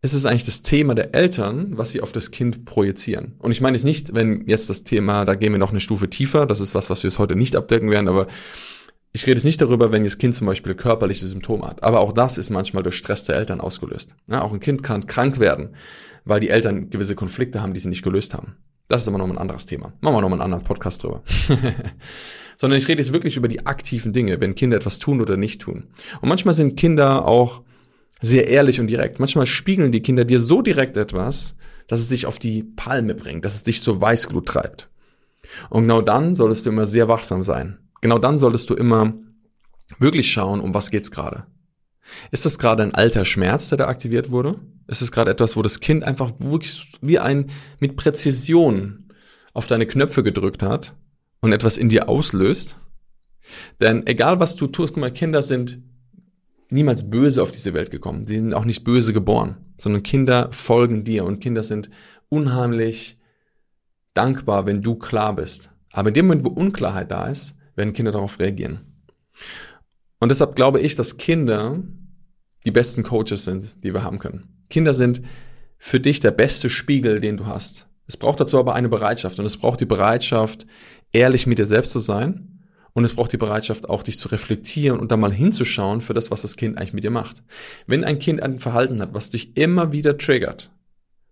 ist 0.00 0.12
es 0.12 0.26
eigentlich 0.26 0.44
das 0.44 0.62
Thema 0.62 0.94
der 0.94 1.14
Eltern, 1.14 1.76
was 1.76 1.90
sie 1.90 2.00
auf 2.00 2.12
das 2.12 2.30
Kind 2.30 2.64
projizieren? 2.64 3.34
Und 3.38 3.50
ich 3.50 3.60
meine 3.60 3.76
jetzt 3.76 3.84
nicht, 3.84 4.14
wenn 4.14 4.46
jetzt 4.46 4.70
das 4.70 4.84
Thema, 4.84 5.24
da 5.24 5.34
gehen 5.34 5.52
wir 5.52 5.58
noch 5.58 5.70
eine 5.70 5.80
Stufe 5.80 6.08
tiefer, 6.08 6.46
das 6.46 6.60
ist 6.60 6.74
was, 6.74 6.88
was 6.88 7.02
wir 7.02 7.10
jetzt 7.10 7.18
heute 7.18 7.34
nicht 7.34 7.56
abdecken 7.56 7.90
werden, 7.90 8.08
aber 8.08 8.28
ich 9.12 9.26
rede 9.26 9.38
jetzt 9.38 9.44
nicht 9.44 9.60
darüber, 9.60 9.90
wenn 9.90 10.04
das 10.04 10.18
Kind 10.18 10.34
zum 10.34 10.46
Beispiel 10.46 10.74
körperliche 10.74 11.26
Symptome 11.26 11.66
hat. 11.66 11.82
Aber 11.82 12.00
auch 12.00 12.12
das 12.12 12.38
ist 12.38 12.50
manchmal 12.50 12.82
durch 12.82 12.96
Stress 12.96 13.24
der 13.24 13.36
Eltern 13.36 13.60
ausgelöst. 13.60 14.14
Ja, 14.28 14.42
auch 14.42 14.52
ein 14.52 14.60
Kind 14.60 14.82
kann 14.82 15.06
krank 15.06 15.40
werden, 15.40 15.70
weil 16.24 16.40
die 16.40 16.50
Eltern 16.50 16.90
gewisse 16.90 17.16
Konflikte 17.16 17.62
haben, 17.62 17.74
die 17.74 17.80
sie 17.80 17.88
nicht 17.88 18.04
gelöst 18.04 18.34
haben. 18.34 18.56
Das 18.86 19.02
ist 19.02 19.08
aber 19.08 19.18
noch 19.18 19.28
ein 19.28 19.38
anderes 19.38 19.66
Thema. 19.66 19.92
Machen 20.00 20.14
wir 20.14 20.20
noch 20.20 20.28
mal 20.28 20.36
einen 20.36 20.42
anderen 20.42 20.64
Podcast 20.64 21.02
drüber. 21.02 21.22
Sondern 22.56 22.78
ich 22.78 22.88
rede 22.88 23.02
jetzt 23.02 23.12
wirklich 23.12 23.36
über 23.36 23.48
die 23.48 23.66
aktiven 23.66 24.12
Dinge, 24.12 24.40
wenn 24.40 24.54
Kinder 24.54 24.76
etwas 24.76 24.98
tun 24.98 25.20
oder 25.20 25.36
nicht 25.36 25.60
tun. 25.60 25.88
Und 26.20 26.28
manchmal 26.28 26.54
sind 26.54 26.76
Kinder 26.76 27.26
auch 27.26 27.62
sehr 28.20 28.48
ehrlich 28.48 28.80
und 28.80 28.86
direkt. 28.88 29.20
Manchmal 29.20 29.46
spiegeln 29.46 29.92
die 29.92 30.02
Kinder 30.02 30.24
dir 30.24 30.40
so 30.40 30.62
direkt 30.62 30.96
etwas, 30.96 31.56
dass 31.86 32.00
es 32.00 32.08
dich 32.08 32.26
auf 32.26 32.38
die 32.38 32.62
Palme 32.62 33.14
bringt, 33.14 33.44
dass 33.44 33.54
es 33.54 33.62
dich 33.62 33.82
zur 33.82 34.00
Weißglut 34.00 34.46
treibt. 34.46 34.88
Und 35.70 35.82
genau 35.82 36.02
dann 36.02 36.34
solltest 36.34 36.66
du 36.66 36.70
immer 36.70 36.86
sehr 36.86 37.08
wachsam 37.08 37.44
sein 37.44 37.78
genau 38.00 38.18
dann 38.18 38.38
solltest 38.38 38.70
du 38.70 38.74
immer 38.74 39.14
wirklich 39.98 40.30
schauen, 40.30 40.60
um 40.60 40.74
was 40.74 40.90
geht's 40.90 41.10
gerade. 41.10 41.46
Ist 42.30 42.46
das 42.46 42.58
gerade 42.58 42.82
ein 42.82 42.94
alter 42.94 43.24
Schmerz, 43.24 43.68
der 43.68 43.78
da 43.78 43.88
aktiviert 43.88 44.30
wurde? 44.30 44.58
Ist 44.86 45.02
es 45.02 45.12
gerade 45.12 45.30
etwas, 45.30 45.56
wo 45.56 45.62
das 45.62 45.80
Kind 45.80 46.04
einfach 46.04 46.32
wirklich 46.38 46.92
wie 47.02 47.18
ein 47.18 47.50
mit 47.78 47.96
Präzision 47.96 49.10
auf 49.52 49.66
deine 49.66 49.86
Knöpfe 49.86 50.22
gedrückt 50.22 50.62
hat 50.62 50.94
und 51.40 51.52
etwas 51.52 51.76
in 51.76 51.88
dir 51.88 52.08
auslöst? 52.08 52.78
Denn 53.80 54.06
egal 54.06 54.40
was 54.40 54.56
du 54.56 54.66
tust, 54.66 54.94
guck 54.94 55.00
mal, 55.00 55.10
Kinder 55.10 55.42
sind 55.42 55.80
niemals 56.70 57.10
böse 57.10 57.42
auf 57.42 57.50
diese 57.50 57.74
Welt 57.74 57.90
gekommen. 57.90 58.26
Sie 58.26 58.36
sind 58.36 58.54
auch 58.54 58.64
nicht 58.64 58.84
böse 58.84 59.12
geboren, 59.12 59.56
sondern 59.78 60.02
Kinder 60.02 60.48
folgen 60.52 61.04
dir 61.04 61.24
und 61.24 61.40
Kinder 61.40 61.62
sind 61.62 61.90
unheimlich 62.28 63.20
dankbar, 64.14 64.66
wenn 64.66 64.82
du 64.82 64.96
klar 64.96 65.36
bist. 65.36 65.70
Aber 65.92 66.08
in 66.08 66.14
dem 66.14 66.26
Moment, 66.26 66.44
wo 66.44 66.50
Unklarheit 66.50 67.10
da 67.10 67.28
ist, 67.28 67.58
werden 67.74 67.92
Kinder 67.92 68.12
darauf 68.12 68.38
reagieren. 68.38 68.80
Und 70.20 70.30
deshalb 70.30 70.56
glaube 70.56 70.80
ich, 70.80 70.96
dass 70.96 71.16
Kinder 71.16 71.82
die 72.64 72.70
besten 72.70 73.02
Coaches 73.02 73.44
sind, 73.44 73.84
die 73.84 73.94
wir 73.94 74.02
haben 74.02 74.18
können. 74.18 74.64
Kinder 74.68 74.92
sind 74.92 75.22
für 75.78 76.00
dich 76.00 76.20
der 76.20 76.32
beste 76.32 76.68
Spiegel, 76.68 77.20
den 77.20 77.36
du 77.36 77.46
hast. 77.46 77.88
Es 78.06 78.16
braucht 78.16 78.40
dazu 78.40 78.58
aber 78.58 78.74
eine 78.74 78.88
Bereitschaft 78.88 79.38
und 79.38 79.46
es 79.46 79.56
braucht 79.56 79.80
die 79.80 79.86
Bereitschaft, 79.86 80.66
ehrlich 81.12 81.46
mit 81.46 81.58
dir 81.58 81.66
selbst 81.66 81.92
zu 81.92 82.00
sein 82.00 82.57
und 82.98 83.04
es 83.04 83.14
braucht 83.14 83.32
die 83.32 83.36
Bereitschaft 83.36 83.88
auch, 83.88 84.02
dich 84.02 84.18
zu 84.18 84.26
reflektieren 84.26 84.98
und 84.98 85.12
da 85.12 85.16
mal 85.16 85.32
hinzuschauen 85.32 86.00
für 86.00 86.14
das, 86.14 86.32
was 86.32 86.42
das 86.42 86.56
Kind 86.56 86.76
eigentlich 86.76 86.94
mit 86.94 87.04
dir 87.04 87.12
macht. 87.12 87.44
Wenn 87.86 88.02
ein 88.02 88.18
Kind 88.18 88.42
ein 88.42 88.58
Verhalten 88.58 89.00
hat, 89.00 89.14
was 89.14 89.30
dich 89.30 89.56
immer 89.56 89.92
wieder 89.92 90.18
triggert, 90.18 90.72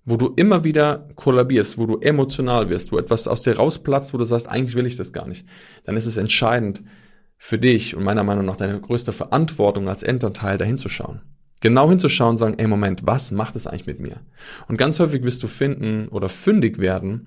wo 0.04 0.16
du 0.16 0.32
immer 0.36 0.62
wieder 0.62 1.08
kollabierst, 1.16 1.76
wo 1.76 1.86
du 1.86 1.98
emotional 1.98 2.70
wirst, 2.70 2.92
wo 2.92 2.98
etwas 2.98 3.26
aus 3.26 3.42
dir 3.42 3.56
rausplatzt, 3.56 4.14
wo 4.14 4.18
du 4.18 4.24
sagst, 4.24 4.48
eigentlich 4.48 4.76
will 4.76 4.86
ich 4.86 4.94
das 4.94 5.12
gar 5.12 5.26
nicht, 5.26 5.44
dann 5.82 5.96
ist 5.96 6.06
es 6.06 6.16
entscheidend 6.16 6.84
für 7.36 7.58
dich 7.58 7.96
und 7.96 8.04
meiner 8.04 8.22
Meinung 8.22 8.44
nach 8.44 8.56
deine 8.56 8.80
größte 8.80 9.12
Verantwortung 9.12 9.88
als 9.88 10.04
Elternteil 10.04 10.58
dahin 10.58 10.78
zu 10.78 10.88
schauen. 10.88 11.22
Genau 11.58 11.88
hinzuschauen 11.88 12.30
und 12.30 12.36
sagen, 12.36 12.58
ey 12.58 12.68
Moment, 12.68 13.04
was 13.06 13.32
macht 13.32 13.56
es 13.56 13.66
eigentlich 13.66 13.88
mit 13.88 13.98
mir? 13.98 14.20
Und 14.68 14.76
ganz 14.76 15.00
häufig 15.00 15.24
wirst 15.24 15.42
du 15.42 15.48
finden 15.48 16.06
oder 16.06 16.28
fündig 16.28 16.78
werden, 16.78 17.26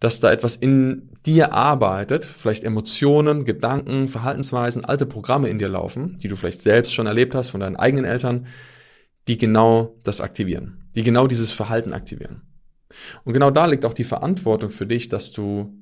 dass 0.00 0.20
da 0.20 0.30
etwas 0.32 0.56
in 0.56 1.10
dir 1.26 1.52
arbeitet, 1.52 2.24
vielleicht 2.24 2.64
Emotionen, 2.64 3.44
Gedanken, 3.44 4.08
Verhaltensweisen, 4.08 4.84
alte 4.84 5.06
Programme 5.06 5.48
in 5.48 5.58
dir 5.58 5.68
laufen, 5.68 6.18
die 6.22 6.28
du 6.28 6.36
vielleicht 6.36 6.62
selbst 6.62 6.94
schon 6.94 7.06
erlebt 7.06 7.34
hast 7.34 7.50
von 7.50 7.60
deinen 7.60 7.76
eigenen 7.76 8.04
Eltern, 8.04 8.46
die 9.26 9.38
genau 9.38 9.96
das 10.04 10.20
aktivieren 10.20 10.78
die 10.98 11.04
genau 11.04 11.28
dieses 11.28 11.52
Verhalten 11.52 11.92
aktivieren. 11.92 12.42
Und 13.22 13.32
genau 13.32 13.52
da 13.52 13.66
liegt 13.66 13.84
auch 13.84 13.92
die 13.92 14.02
Verantwortung 14.02 14.68
für 14.68 14.84
dich, 14.84 15.08
dass 15.08 15.30
du 15.30 15.72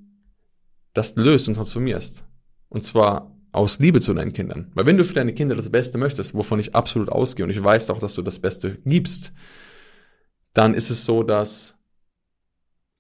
das 0.92 1.16
löst 1.16 1.48
und 1.48 1.54
transformierst. 1.54 2.24
Und 2.68 2.84
zwar 2.84 3.34
aus 3.50 3.78
Liebe 3.78 4.02
zu 4.02 4.12
deinen 4.12 4.34
Kindern. 4.34 4.70
Weil 4.74 4.84
wenn 4.84 4.98
du 4.98 5.04
für 5.04 5.14
deine 5.14 5.32
Kinder 5.32 5.54
das 5.54 5.70
Beste 5.70 5.96
möchtest, 5.96 6.34
wovon 6.34 6.60
ich 6.60 6.74
absolut 6.74 7.08
ausgehe 7.08 7.46
und 7.46 7.50
ich 7.50 7.62
weiß 7.62 7.88
auch, 7.88 7.98
dass 7.98 8.14
du 8.14 8.20
das 8.20 8.38
Beste 8.38 8.76
gibst, 8.84 9.32
dann 10.52 10.74
ist 10.74 10.90
es 10.90 11.06
so, 11.06 11.22
dass 11.22 11.75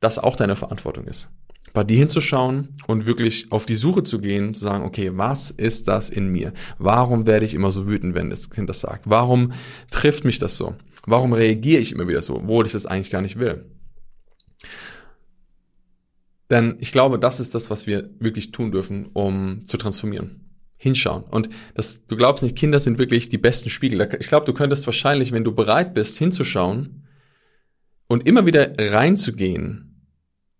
das 0.00 0.18
auch 0.18 0.36
deine 0.36 0.56
Verantwortung 0.56 1.06
ist. 1.06 1.30
Bei 1.72 1.84
dir 1.84 1.98
hinzuschauen 1.98 2.68
und 2.86 3.06
wirklich 3.06 3.52
auf 3.52 3.66
die 3.66 3.74
Suche 3.74 4.02
zu 4.02 4.20
gehen, 4.20 4.54
zu 4.54 4.64
sagen, 4.64 4.84
okay, 4.84 5.12
was 5.14 5.50
ist 5.50 5.88
das 5.88 6.08
in 6.08 6.28
mir? 6.28 6.52
Warum 6.78 7.26
werde 7.26 7.44
ich 7.44 7.54
immer 7.54 7.70
so 7.70 7.86
wütend, 7.86 8.14
wenn 8.14 8.30
das 8.30 8.50
Kind 8.50 8.68
das 8.68 8.80
sagt? 8.80 9.04
Warum 9.08 9.52
trifft 9.90 10.24
mich 10.24 10.38
das 10.38 10.56
so? 10.56 10.74
Warum 11.06 11.32
reagiere 11.32 11.80
ich 11.80 11.92
immer 11.92 12.08
wieder 12.08 12.22
so, 12.22 12.36
obwohl 12.36 12.66
ich 12.66 12.72
das 12.72 12.86
eigentlich 12.86 13.10
gar 13.10 13.20
nicht 13.20 13.38
will? 13.38 13.66
Denn 16.50 16.76
ich 16.78 16.92
glaube, 16.92 17.18
das 17.18 17.40
ist 17.40 17.54
das, 17.54 17.70
was 17.70 17.86
wir 17.86 18.08
wirklich 18.20 18.52
tun 18.52 18.70
dürfen, 18.70 19.10
um 19.12 19.64
zu 19.64 19.76
transformieren. 19.76 20.42
Hinschauen. 20.78 21.24
Und 21.24 21.48
das, 21.74 22.06
du 22.06 22.16
glaubst 22.16 22.42
nicht, 22.42 22.56
Kinder 22.56 22.80
sind 22.80 22.98
wirklich 22.98 23.28
die 23.28 23.38
besten 23.38 23.70
Spiegel. 23.70 24.08
Ich 24.20 24.28
glaube, 24.28 24.46
du 24.46 24.52
könntest 24.52 24.86
wahrscheinlich, 24.86 25.32
wenn 25.32 25.44
du 25.44 25.52
bereit 25.52 25.94
bist, 25.94 26.18
hinzuschauen 26.18 27.06
und 28.06 28.26
immer 28.26 28.46
wieder 28.46 28.74
reinzugehen 28.78 29.85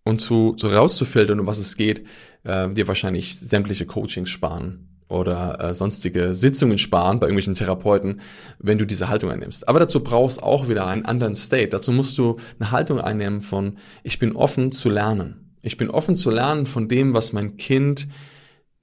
und 0.07 0.21
zu, 0.21 0.55
zu 0.55 0.69
rauszufiltern, 0.69 1.41
um 1.41 1.47
was 1.47 1.59
es 1.59 1.77
geht, 1.77 2.07
äh, 2.45 2.69
dir 2.71 2.87
wahrscheinlich 2.87 3.39
sämtliche 3.41 3.87
Coachings 3.87 4.31
sparen 4.31 4.89
oder 5.09 5.61
äh, 5.61 5.75
sonstige 5.75 6.35
Sitzungen 6.35 6.79
sparen 6.79 7.19
bei 7.19 7.27
irgendwelchen 7.27 7.57
Therapeuten, 7.57 8.21
wenn 8.61 8.79
du 8.79 8.87
diese 8.87 9.09
Haltung 9.09 9.31
einnimmst. 9.31 9.69
Aber 9.69 9.81
dazu 9.81 10.03
brauchst 10.03 10.43
auch 10.43 10.69
wieder 10.69 10.87
einen 10.87 11.05
anderen 11.05 11.35
State. 11.35 11.69
Dazu 11.69 11.91
musst 11.91 12.19
du 12.19 12.37
eine 12.61 12.71
Haltung 12.71 13.01
einnehmen 13.01 13.43
von, 13.43 13.79
ich 14.05 14.21
bin 14.21 14.37
offen 14.37 14.71
zu 14.71 14.91
lernen. 14.91 15.57
Ich 15.63 15.77
bin 15.77 15.91
offen 15.91 16.17
zu 16.17 16.31
lernen 16.31 16.67
von 16.67 16.87
dem, 16.89 17.13
was 17.13 17.33
mein 17.33 17.57
Kind 17.57 18.07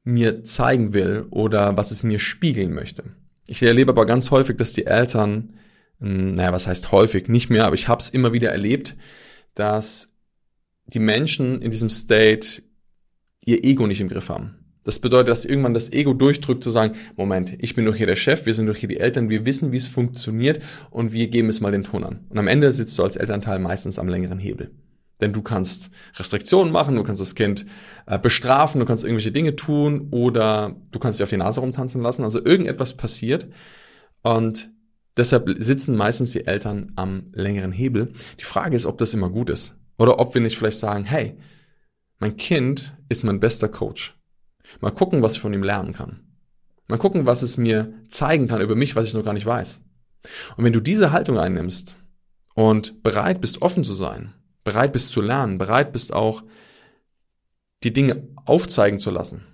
mir 0.04 0.44
zeigen 0.44 0.94
will 0.94 1.26
oder 1.30 1.78
was 1.78 1.92
es 1.92 2.04
mir 2.04 2.20
spiegeln 2.20 2.74
möchte. 2.74 3.04
Ich 3.48 3.64
erlebe 3.64 3.92
aber 3.92 4.06
ganz 4.06 4.30
häufig, 4.30 4.58
dass 4.58 4.74
die 4.74 4.88
Eltern, 4.88 5.54
hm, 6.02 6.34
naja, 6.34 6.52
was 6.52 6.68
heißt 6.68 6.92
häufig, 6.92 7.30
nicht 7.30 7.50
mehr, 7.50 7.66
aber 7.66 7.76
ich 7.76 7.88
habe 7.88 8.02
es 8.02 8.10
immer 8.10 8.34
wieder 8.34 8.52
erlebt, 8.52 8.98
dass 9.56 10.13
die 10.86 11.00
Menschen 11.00 11.62
in 11.62 11.72
diesem 11.72 11.90
State 11.90 12.64
ihr 13.46 13.64
Ego 13.64 13.88
nicht 13.88 14.02
im 14.02 14.10
Griff 14.10 14.30
haben. 14.30 14.64
Das 14.84 15.00
bedeutet, 15.00 15.30
dass 15.30 15.46
irgendwann 15.46 15.74
das 15.74 15.94
Ego 15.94 16.14
durchdrückt 16.14 16.64
zu 16.64 16.70
sagen, 16.70 16.96
Moment, 17.16 17.56
ich 17.60 17.74
bin 17.74 17.86
doch 17.86 17.96
hier 17.96 18.08
der 18.08 18.18
Chef, 18.18 18.46
wir 18.46 18.54
sind 18.54 18.68
doch 18.68 18.76
hier 18.76 18.90
die 18.90 19.00
Eltern, 19.00 19.30
wir 19.30 19.46
wissen, 19.46 19.72
wie 19.72 19.78
es 19.78 19.88
funktioniert 19.88 20.62
und 20.92 21.14
wir 21.14 21.28
geben 21.30 21.48
es 21.50 21.62
mal 21.62 21.72
den 21.72 21.84
Ton 21.84 22.04
an. 22.04 22.26
Und 22.30 22.38
am 22.38 22.48
Ende 22.48 22.72
sitzt 22.72 23.00
du 23.00 23.04
als 23.04 23.16
Elternteil 23.16 23.60
meistens 23.60 23.98
am 23.98 24.10
längeren 24.10 24.40
Hebel. 24.40 24.72
Denn 25.22 25.32
du 25.32 25.42
kannst 25.42 25.90
Restriktionen 26.16 26.74
machen, 26.74 26.96
du 26.96 27.04
kannst 27.04 27.22
das 27.22 27.36
Kind 27.36 27.66
äh, 28.08 28.20
bestrafen, 28.20 28.80
du 28.80 28.86
kannst 28.86 29.06
irgendwelche 29.06 29.32
Dinge 29.32 29.56
tun 29.56 30.10
oder 30.12 30.76
du 30.92 31.00
kannst 31.00 31.20
dich 31.20 31.24
auf 31.24 31.30
die 31.30 31.38
Nase 31.38 31.62
rumtanzen 31.62 32.02
lassen. 32.02 32.26
Also 32.26 32.44
irgendetwas 32.44 32.98
passiert 32.98 33.48
und 34.22 34.70
deshalb 35.16 35.50
sitzen 35.60 35.96
meistens 35.96 36.32
die 36.32 36.46
Eltern 36.46 36.92
am 36.98 37.28
längeren 37.32 37.72
Hebel. 37.72 38.12
Die 38.40 38.44
Frage 38.44 38.76
ist, 38.76 38.86
ob 38.86 38.98
das 38.98 39.14
immer 39.14 39.30
gut 39.30 39.50
ist 39.50 39.78
oder 39.98 40.20
ob 40.20 40.34
wir 40.34 40.42
nicht 40.42 40.58
vielleicht 40.58 40.80
sagen, 40.80 41.06
hey, 41.06 41.38
mein 42.20 42.38
Kind 42.38 42.96
ist 43.10 43.24
mein 43.24 43.40
bester 43.40 43.70
Coach. 43.70 44.18
Mal 44.80 44.92
gucken, 44.92 45.22
was 45.22 45.34
ich 45.34 45.40
von 45.40 45.54
ihm 45.54 45.64
lernen 45.64 45.94
kann. 45.94 46.22
Mal 46.88 46.98
gucken, 46.98 47.26
was 47.26 47.42
es 47.42 47.58
mir 47.58 47.94
zeigen 48.08 48.48
kann 48.48 48.62
über 48.62 48.76
mich, 48.76 48.96
was 48.96 49.06
ich 49.06 49.14
noch 49.14 49.24
gar 49.24 49.34
nicht 49.34 49.46
weiß. 49.46 49.82
Und 50.56 50.64
wenn 50.64 50.74
du 50.74 50.80
diese 50.80 51.12
Haltung 51.12 51.38
einnimmst 51.38 51.96
und 52.56 53.04
bereit 53.04 53.42
bist, 53.42 53.62
offen 53.62 53.84
zu 53.84 53.94
sein, 53.94 54.34
bereit 54.64 54.94
bist 54.94 55.10
zu 55.10 55.22
lernen, 55.22 55.58
bereit 55.58 55.92
bist 55.92 56.14
auch, 56.14 56.44
die 57.84 57.92
Dinge 57.94 58.28
aufzeigen 58.46 59.00
zu 59.00 59.12
lassen, 59.12 59.46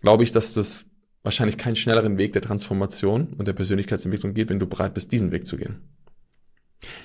glaube 0.00 0.22
ich, 0.22 0.32
dass 0.32 0.54
das 0.54 0.86
wahrscheinlich 1.22 1.58
keinen 1.58 1.76
schnelleren 1.76 2.16
Weg 2.16 2.32
der 2.32 2.42
Transformation 2.42 3.34
und 3.36 3.46
der 3.46 3.52
Persönlichkeitsentwicklung 3.52 4.32
geht, 4.32 4.48
wenn 4.48 4.58
du 4.58 4.66
bereit 4.66 4.94
bist, 4.94 5.12
diesen 5.12 5.30
Weg 5.30 5.46
zu 5.46 5.56
gehen. 5.58 5.82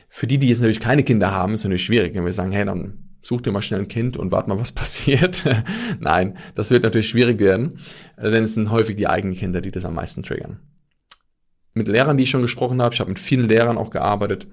Für 0.10 0.28
die, 0.28 0.38
die 0.38 0.48
jetzt 0.48 0.60
natürlich 0.60 0.80
keine 0.80 1.04
Kinder 1.04 1.32
haben, 1.32 1.54
ist 1.54 1.62
es 1.62 1.64
natürlich 1.66 1.86
schwierig, 1.86 2.16
wenn 2.16 2.26
wir 2.26 2.34
sagen, 2.34 2.52
hey, 2.52 2.66
dann 2.66 3.06
such 3.22 3.42
dir 3.42 3.52
mal 3.52 3.62
schnell 3.62 3.82
ein 3.82 3.88
Kind 3.88 4.18
und 4.18 4.32
warte 4.32 4.50
mal, 4.50 4.60
was 4.60 4.72
passiert. 4.74 5.44
Nein, 6.00 6.38
das 6.56 6.72
wird 6.72 6.84
natürlich 6.84 7.10
schwierig 7.10 7.40
werden, 7.40 7.80
denn 8.18 8.44
es 8.44 8.54
sind 8.54 8.72
häufig 8.72 8.96
die 8.96 9.08
eigenen 9.08 9.36
Kinder, 9.36 9.62
die 9.62 9.72
das 9.72 9.86
am 9.86 9.96
meisten 9.96 10.24
triggern. 10.24 10.60
Mit 11.74 11.88
Lehrern, 11.88 12.18
die 12.18 12.24
ich 12.24 12.30
schon 12.30 12.42
gesprochen 12.42 12.82
habe, 12.82 12.94
ich 12.94 13.02
habe 13.02 13.10
mit 13.10 13.20
vielen 13.20 13.50
Lehrern 13.50 13.78
auch 13.78 13.90
gearbeitet, 13.90 14.48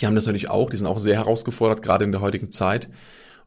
die 0.00 0.06
haben 0.06 0.14
das 0.14 0.26
natürlich 0.26 0.48
auch, 0.48 0.70
die 0.70 0.76
sind 0.76 0.86
auch 0.86 0.98
sehr 0.98 1.16
herausgefordert, 1.16 1.82
gerade 1.82 2.04
in 2.04 2.12
der 2.12 2.20
heutigen 2.20 2.50
Zeit. 2.50 2.88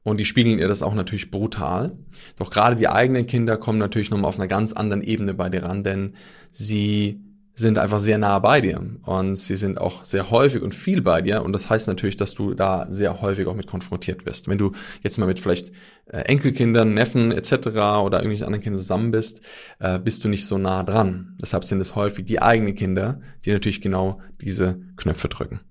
Und 0.03 0.19
die 0.19 0.25
spiegeln 0.25 0.59
ihr 0.59 0.67
das 0.67 0.83
auch 0.83 0.93
natürlich 0.93 1.31
brutal. 1.31 1.97
Doch 2.37 2.51
gerade 2.51 2.75
die 2.75 2.87
eigenen 2.87 3.25
Kinder 3.25 3.57
kommen 3.57 3.79
natürlich 3.79 4.11
nochmal 4.11 4.29
auf 4.29 4.37
einer 4.37 4.47
ganz 4.47 4.71
anderen 4.71 5.01
Ebene 5.01 5.33
bei 5.33 5.49
dir 5.49 5.63
ran, 5.63 5.83
denn 5.83 6.13
sie 6.51 7.24
sind 7.55 7.77
einfach 7.77 7.99
sehr 7.99 8.17
nah 8.17 8.37
bei 8.39 8.59
dir 8.59 8.81
und 9.03 9.37
sie 9.37 9.55
sind 9.55 9.79
auch 9.79 10.03
sehr 10.03 10.29
häufig 10.29 10.61
und 10.61 10.75
viel 10.75 11.01
bei 11.01 11.21
dir 11.21 11.41
und 11.41 11.53
das 11.53 11.69
heißt 11.69 11.87
natürlich, 11.87 12.17
dass 12.17 12.33
du 12.33 12.53
da 12.53 12.85
sehr 12.89 13.21
häufig 13.21 13.47
auch 13.47 13.55
mit 13.55 13.65
konfrontiert 13.65 14.25
wirst. 14.25 14.49
Wenn 14.49 14.57
du 14.57 14.73
jetzt 15.03 15.17
mal 15.17 15.25
mit 15.25 15.39
vielleicht 15.39 15.71
äh, 16.07 16.19
Enkelkindern, 16.19 16.93
Neffen 16.93 17.31
etc. 17.31 17.67
oder 17.67 18.17
irgendwelchen 18.17 18.45
anderen 18.45 18.61
Kindern 18.61 18.81
zusammen 18.81 19.11
bist, 19.11 19.41
äh, 19.79 19.99
bist 19.99 20.23
du 20.23 20.27
nicht 20.27 20.45
so 20.45 20.57
nah 20.57 20.83
dran. 20.83 21.37
Deshalb 21.41 21.63
sind 21.63 21.79
es 21.79 21.95
häufig 21.95 22.25
die 22.25 22.41
eigenen 22.41 22.75
Kinder, 22.75 23.21
die 23.45 23.51
natürlich 23.51 23.79
genau 23.79 24.19
diese 24.41 24.81
Knöpfe 24.97 25.29
drücken. 25.29 25.61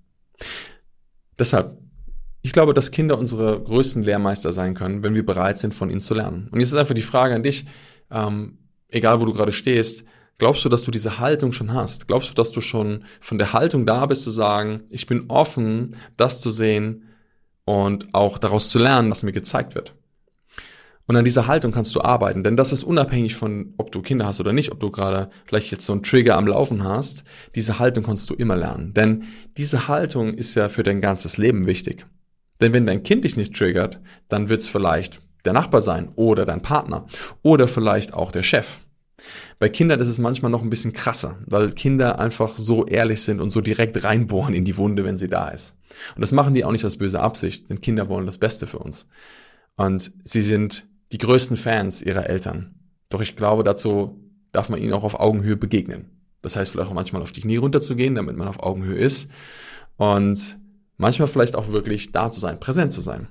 Deshalb, 1.38 1.78
ich 2.40 2.52
glaube, 2.52 2.72
dass 2.72 2.92
Kinder 2.92 3.18
unsere 3.18 3.60
größten 3.62 4.02
Lehrmeister 4.02 4.52
sein 4.52 4.74
können, 4.74 5.02
wenn 5.02 5.14
wir 5.14 5.26
bereit 5.26 5.58
sind, 5.58 5.74
von 5.74 5.90
ihnen 5.90 6.00
zu 6.00 6.14
lernen. 6.14 6.48
Und 6.50 6.60
jetzt 6.60 6.72
ist 6.72 6.78
einfach 6.78 6.94
die 6.94 7.02
Frage 7.02 7.34
an 7.34 7.42
dich, 7.42 7.66
ähm, 8.10 8.58
egal 8.88 9.20
wo 9.20 9.26
du 9.26 9.34
gerade 9.34 9.52
stehst, 9.52 10.04
glaubst 10.38 10.64
du, 10.64 10.68
dass 10.68 10.82
du 10.82 10.90
diese 10.90 11.18
Haltung 11.18 11.52
schon 11.52 11.72
hast? 11.72 12.08
Glaubst 12.08 12.30
du, 12.30 12.34
dass 12.34 12.52
du 12.52 12.60
schon 12.60 13.04
von 13.20 13.38
der 13.38 13.52
Haltung 13.52 13.86
da 13.86 14.06
bist 14.06 14.22
zu 14.22 14.30
sagen, 14.30 14.84
ich 14.90 15.06
bin 15.06 15.24
offen, 15.28 15.96
das 16.16 16.40
zu 16.40 16.50
sehen 16.50 17.08
und 17.64 18.14
auch 18.14 18.38
daraus 18.38 18.70
zu 18.70 18.78
lernen, 18.78 19.10
was 19.10 19.22
mir 19.22 19.32
gezeigt 19.32 19.74
wird? 19.74 19.94
Und 21.06 21.16
an 21.16 21.24
dieser 21.24 21.46
Haltung 21.46 21.72
kannst 21.72 21.94
du 21.94 22.00
arbeiten, 22.00 22.42
denn 22.42 22.56
das 22.56 22.72
ist 22.72 22.82
unabhängig 22.82 23.34
von, 23.34 23.74
ob 23.76 23.92
du 23.92 24.00
Kinder 24.00 24.24
hast 24.24 24.40
oder 24.40 24.54
nicht, 24.54 24.72
ob 24.72 24.80
du 24.80 24.90
gerade 24.90 25.28
vielleicht 25.44 25.70
jetzt 25.70 25.84
so 25.84 25.92
einen 25.92 26.02
Trigger 26.02 26.36
am 26.36 26.46
Laufen 26.46 26.82
hast. 26.82 27.24
Diese 27.54 27.78
Haltung 27.78 28.04
kannst 28.04 28.30
du 28.30 28.34
immer 28.34 28.56
lernen, 28.56 28.94
denn 28.94 29.24
diese 29.58 29.86
Haltung 29.86 30.32
ist 30.32 30.54
ja 30.54 30.70
für 30.70 30.82
dein 30.82 31.02
ganzes 31.02 31.36
Leben 31.36 31.66
wichtig. 31.66 32.06
Denn 32.60 32.72
wenn 32.72 32.86
dein 32.86 33.02
Kind 33.02 33.24
dich 33.24 33.36
nicht 33.36 33.54
triggert, 33.54 34.00
dann 34.28 34.48
wird 34.48 34.62
es 34.62 34.68
vielleicht 34.68 35.20
der 35.44 35.52
Nachbar 35.52 35.82
sein 35.82 36.10
oder 36.16 36.46
dein 36.46 36.62
Partner 36.62 37.06
oder 37.42 37.68
vielleicht 37.68 38.14
auch 38.14 38.32
der 38.32 38.42
Chef. 38.42 38.78
Bei 39.58 39.68
Kindern 39.68 40.00
ist 40.00 40.08
es 40.08 40.18
manchmal 40.18 40.50
noch 40.50 40.62
ein 40.62 40.70
bisschen 40.70 40.92
krasser, 40.92 41.38
weil 41.46 41.72
Kinder 41.72 42.18
einfach 42.18 42.56
so 42.56 42.87
ehrlich 42.87 43.22
sind 43.22 43.40
und 43.40 43.50
so 43.50 43.60
direkt 43.60 44.02
reinbohren 44.04 44.54
in 44.54 44.64
die 44.64 44.76
Wunde, 44.76 45.04
wenn 45.04 45.18
sie 45.18 45.28
da 45.28 45.48
ist. 45.48 45.76
Und 46.14 46.20
das 46.20 46.32
machen 46.32 46.54
die 46.54 46.64
auch 46.64 46.72
nicht 46.72 46.84
aus 46.84 46.96
böser 46.96 47.22
Absicht, 47.22 47.70
denn 47.70 47.80
Kinder 47.80 48.08
wollen 48.08 48.26
das 48.26 48.38
Beste 48.38 48.66
für 48.66 48.78
uns. 48.78 49.08
Und 49.76 50.12
sie 50.24 50.42
sind 50.42 50.87
die 51.12 51.18
größten 51.18 51.56
Fans 51.56 52.02
ihrer 52.02 52.28
Eltern. 52.28 52.74
Doch 53.08 53.20
ich 53.20 53.37
glaube, 53.37 53.64
dazu 53.64 54.20
darf 54.52 54.68
man 54.68 54.80
ihnen 54.80 54.92
auch 54.92 55.04
auf 55.04 55.18
Augenhöhe 55.18 55.56
begegnen. 55.56 56.10
Das 56.42 56.56
heißt, 56.56 56.70
vielleicht 56.70 56.90
auch 56.90 56.94
manchmal 56.94 57.22
auf 57.22 57.32
die 57.32 57.40
Knie 57.40 57.56
runterzugehen, 57.56 58.14
damit 58.14 58.37
man 58.37 58.48
auf 58.48 58.62
Augenhöhe 58.62 58.98
ist. 58.98 59.30
Und 59.96 60.58
manchmal 60.96 61.28
vielleicht 61.28 61.56
auch 61.56 61.68
wirklich 61.68 62.12
da 62.12 62.30
zu 62.30 62.40
sein, 62.40 62.60
präsent 62.60 62.92
zu 62.92 63.00
sein. 63.00 63.28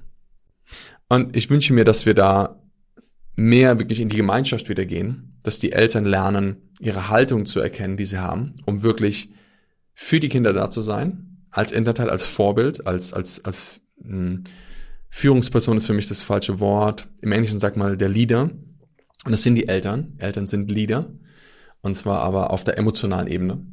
Und 1.10 1.36
ich 1.36 1.50
wünsche 1.50 1.74
mir, 1.74 1.84
dass 1.84 2.06
wir 2.06 2.14
da 2.14 2.60
mehr 3.36 3.80
wirklich 3.80 4.00
in 4.00 4.10
die 4.10 4.18
Gemeinschaft 4.18 4.70
wieder 4.70 4.86
gehen, 4.86 5.33
dass 5.44 5.60
die 5.60 5.74
Eltern 5.74 6.06
lernen, 6.06 6.72
ihre 6.80 7.10
Haltung 7.10 7.46
zu 7.46 7.60
erkennen, 7.60 7.98
die 7.98 8.06
sie 8.06 8.20
haben, 8.20 8.56
um 8.66 8.82
wirklich 8.82 9.30
für 9.94 10.20
die 10.20 10.30
Kinder 10.30 10.54
da 10.54 10.70
zu 10.70 10.82
sein, 10.82 11.46
als 11.52 11.72
Elternteil, 11.72 12.10
als 12.10 12.28
Vorbild, 12.28 12.88
als, 12.88 13.14
als, 13.14 13.44
als 13.46 13.82
mh, 13.98 14.10
hm, 14.10 14.44
Führungsperson 15.10 15.78
ist 15.78 15.86
für 15.86 15.94
mich 15.94 16.08
das 16.08 16.24
falsche 16.24 16.60
Wort. 16.60 17.08
Im 17.22 17.32
Englischen 17.32 17.60
sagt 17.60 17.78
mal 17.78 17.96
der 17.98 18.10
Leader. 18.10 18.50
Und 19.26 19.32
das 19.32 19.44
sind 19.44 19.54
die 19.54 19.68
Eltern. 19.68 20.16
Eltern 20.18 20.48
sind 20.48 20.72
Leader. 20.72 21.06
Und 21.82 21.96
zwar 21.96 22.22
aber 22.22 22.50
auf 22.50 22.64
der 22.64 22.80
emotionalen 22.80 23.28
Ebene. 23.28 23.64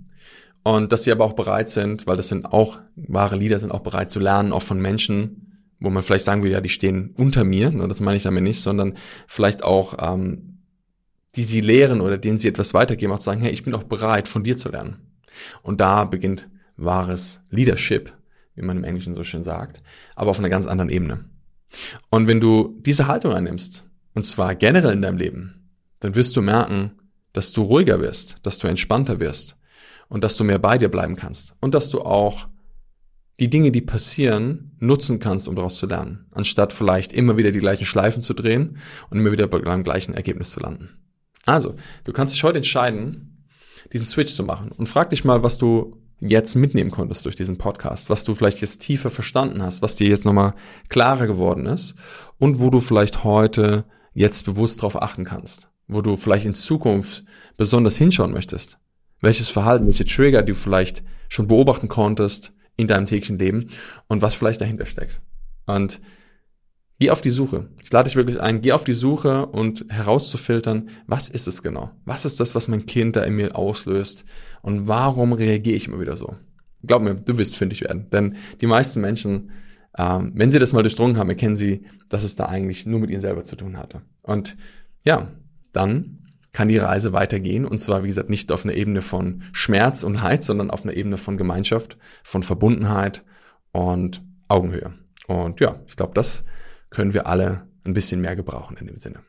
Und 0.62 0.92
dass 0.92 1.04
sie 1.04 1.12
aber 1.12 1.24
auch 1.24 1.32
bereit 1.32 1.70
sind, 1.70 2.06
weil 2.06 2.18
das 2.18 2.28
sind 2.28 2.44
auch, 2.44 2.80
wahre 2.94 3.36
Leader 3.36 3.58
sind 3.58 3.70
auch 3.70 3.80
bereit 3.80 4.10
zu 4.10 4.20
lernen, 4.20 4.52
auch 4.52 4.62
von 4.62 4.80
Menschen, 4.80 5.64
wo 5.80 5.88
man 5.88 6.02
vielleicht 6.02 6.26
sagen 6.26 6.42
will, 6.42 6.50
ja, 6.50 6.60
die 6.60 6.68
stehen 6.68 7.14
unter 7.16 7.44
mir, 7.44 7.70
ne, 7.70 7.88
das 7.88 8.00
meine 8.00 8.18
ich 8.18 8.24
damit 8.24 8.42
nicht, 8.42 8.60
sondern 8.60 8.98
vielleicht 9.26 9.64
auch, 9.64 9.94
ähm, 9.98 10.49
die 11.36 11.44
sie 11.44 11.60
lehren 11.60 12.00
oder 12.00 12.18
denen 12.18 12.38
sie 12.38 12.48
etwas 12.48 12.74
weitergeben, 12.74 13.12
auch 13.12 13.18
zu 13.18 13.26
sagen, 13.26 13.40
hey, 13.40 13.52
ich 13.52 13.62
bin 13.62 13.74
auch 13.74 13.84
bereit, 13.84 14.28
von 14.28 14.44
dir 14.44 14.56
zu 14.56 14.68
lernen. 14.68 14.96
Und 15.62 15.80
da 15.80 16.04
beginnt 16.04 16.48
wahres 16.76 17.42
Leadership, 17.50 18.12
wie 18.54 18.62
man 18.62 18.78
im 18.78 18.84
Englischen 18.84 19.14
so 19.14 19.22
schön 19.22 19.42
sagt, 19.42 19.82
aber 20.16 20.30
auf 20.30 20.38
einer 20.38 20.48
ganz 20.48 20.66
anderen 20.66 20.90
Ebene. 20.90 21.24
Und 22.10 22.26
wenn 22.26 22.40
du 22.40 22.76
diese 22.80 23.06
Haltung 23.06 23.32
einnimmst, 23.32 23.84
und 24.14 24.24
zwar 24.24 24.54
generell 24.54 24.94
in 24.94 25.02
deinem 25.02 25.18
Leben, 25.18 25.70
dann 26.00 26.14
wirst 26.14 26.36
du 26.36 26.42
merken, 26.42 26.92
dass 27.32 27.52
du 27.52 27.62
ruhiger 27.62 28.00
wirst, 28.00 28.38
dass 28.42 28.58
du 28.58 28.66
entspannter 28.66 29.20
wirst 29.20 29.56
und 30.08 30.24
dass 30.24 30.36
du 30.36 30.42
mehr 30.42 30.58
bei 30.58 30.78
dir 30.78 30.88
bleiben 30.88 31.14
kannst 31.14 31.54
und 31.60 31.74
dass 31.74 31.90
du 31.90 32.00
auch 32.00 32.48
die 33.38 33.48
Dinge, 33.48 33.70
die 33.70 33.80
passieren, 33.80 34.72
nutzen 34.80 35.18
kannst, 35.18 35.48
um 35.48 35.56
daraus 35.56 35.78
zu 35.78 35.86
lernen, 35.86 36.26
anstatt 36.32 36.72
vielleicht 36.72 37.12
immer 37.12 37.38
wieder 37.38 37.52
die 37.52 37.60
gleichen 37.60 37.86
Schleifen 37.86 38.22
zu 38.22 38.34
drehen 38.34 38.78
und 39.08 39.18
immer 39.18 39.32
wieder 39.32 39.46
beim 39.46 39.84
gleichen 39.84 40.12
Ergebnis 40.12 40.50
zu 40.50 40.60
landen. 40.60 40.90
Also, 41.50 41.74
du 42.04 42.12
kannst 42.12 42.32
dich 42.32 42.44
heute 42.44 42.58
entscheiden, 42.58 43.44
diesen 43.92 44.06
Switch 44.06 44.32
zu 44.34 44.44
machen 44.44 44.70
und 44.70 44.88
frag 44.88 45.10
dich 45.10 45.24
mal, 45.24 45.42
was 45.42 45.58
du 45.58 45.96
jetzt 46.20 46.54
mitnehmen 46.54 46.92
konntest 46.92 47.24
durch 47.24 47.34
diesen 47.34 47.58
Podcast, 47.58 48.08
was 48.08 48.22
du 48.22 48.36
vielleicht 48.36 48.60
jetzt 48.60 48.82
tiefer 48.82 49.10
verstanden 49.10 49.60
hast, 49.60 49.82
was 49.82 49.96
dir 49.96 50.06
jetzt 50.06 50.24
nochmal 50.24 50.54
klarer 50.90 51.26
geworden 51.26 51.66
ist 51.66 51.96
und 52.38 52.60
wo 52.60 52.70
du 52.70 52.80
vielleicht 52.80 53.24
heute 53.24 53.84
jetzt 54.12 54.44
bewusst 54.44 54.78
darauf 54.78 55.02
achten 55.02 55.24
kannst, 55.24 55.70
wo 55.88 56.02
du 56.02 56.16
vielleicht 56.16 56.46
in 56.46 56.54
Zukunft 56.54 57.24
besonders 57.56 57.96
hinschauen 57.96 58.32
möchtest. 58.32 58.78
Welches 59.20 59.48
Verhalten, 59.48 59.86
welche 59.86 60.04
Trigger 60.04 60.42
du 60.42 60.54
vielleicht 60.54 61.02
schon 61.28 61.48
beobachten 61.48 61.88
konntest, 61.88 62.52
in 62.76 62.86
deinem 62.86 63.06
täglichen 63.06 63.40
Leben 63.40 63.70
und 64.06 64.22
was 64.22 64.34
vielleicht 64.34 64.60
dahinter 64.60 64.86
steckt. 64.86 65.20
Und 65.66 66.00
geh 67.00 67.10
auf 67.10 67.22
die 67.22 67.30
Suche. 67.30 67.66
Ich 67.82 67.90
lade 67.90 68.08
dich 68.08 68.16
wirklich 68.16 68.40
ein, 68.40 68.60
geh 68.60 68.72
auf 68.72 68.84
die 68.84 68.92
Suche 68.92 69.46
und 69.46 69.86
herauszufiltern, 69.88 70.90
was 71.06 71.28
ist 71.28 71.48
es 71.48 71.62
genau? 71.62 71.90
Was 72.04 72.24
ist 72.24 72.38
das, 72.38 72.54
was 72.54 72.68
mein 72.68 72.86
Kind 72.86 73.16
da 73.16 73.24
in 73.24 73.34
mir 73.34 73.56
auslöst? 73.56 74.24
Und 74.62 74.86
warum 74.86 75.32
reagiere 75.32 75.76
ich 75.76 75.88
immer 75.88 75.98
wieder 75.98 76.16
so? 76.16 76.36
Glaub 76.84 77.02
mir, 77.02 77.14
du 77.14 77.38
wirst 77.38 77.56
fündig 77.56 77.80
werden. 77.80 78.08
Denn 78.10 78.36
die 78.60 78.66
meisten 78.66 79.00
Menschen, 79.00 79.50
ähm, 79.96 80.32
wenn 80.34 80.50
sie 80.50 80.58
das 80.58 80.74
mal 80.74 80.82
durchdrungen 80.82 81.16
haben, 81.16 81.30
erkennen 81.30 81.56
sie, 81.56 81.86
dass 82.10 82.22
es 82.22 82.36
da 82.36 82.46
eigentlich 82.46 82.84
nur 82.84 83.00
mit 83.00 83.10
ihnen 83.10 83.20
selber 83.20 83.44
zu 83.44 83.56
tun 83.56 83.78
hatte. 83.78 84.02
Und 84.22 84.58
ja, 85.02 85.28
dann 85.72 86.18
kann 86.52 86.68
die 86.68 86.78
Reise 86.78 87.14
weitergehen. 87.14 87.64
Und 87.64 87.78
zwar, 87.78 88.02
wie 88.04 88.08
gesagt, 88.08 88.28
nicht 88.28 88.52
auf 88.52 88.64
einer 88.64 88.74
Ebene 88.74 89.00
von 89.00 89.42
Schmerz 89.52 90.02
und 90.02 90.14
Leid, 90.14 90.44
sondern 90.44 90.70
auf 90.70 90.84
einer 90.84 90.94
Ebene 90.94 91.16
von 91.16 91.38
Gemeinschaft, 91.38 91.96
von 92.24 92.42
Verbundenheit 92.42 93.24
und 93.72 94.22
Augenhöhe. 94.48 94.92
Und 95.28 95.60
ja, 95.60 95.80
ich 95.86 95.96
glaube, 95.96 96.12
das 96.14 96.44
können 96.90 97.14
wir 97.14 97.26
alle 97.26 97.66
ein 97.84 97.94
bisschen 97.94 98.20
mehr 98.20 98.36
gebrauchen 98.36 98.76
in 98.76 98.86
dem 98.86 98.98
Sinne. 98.98 99.20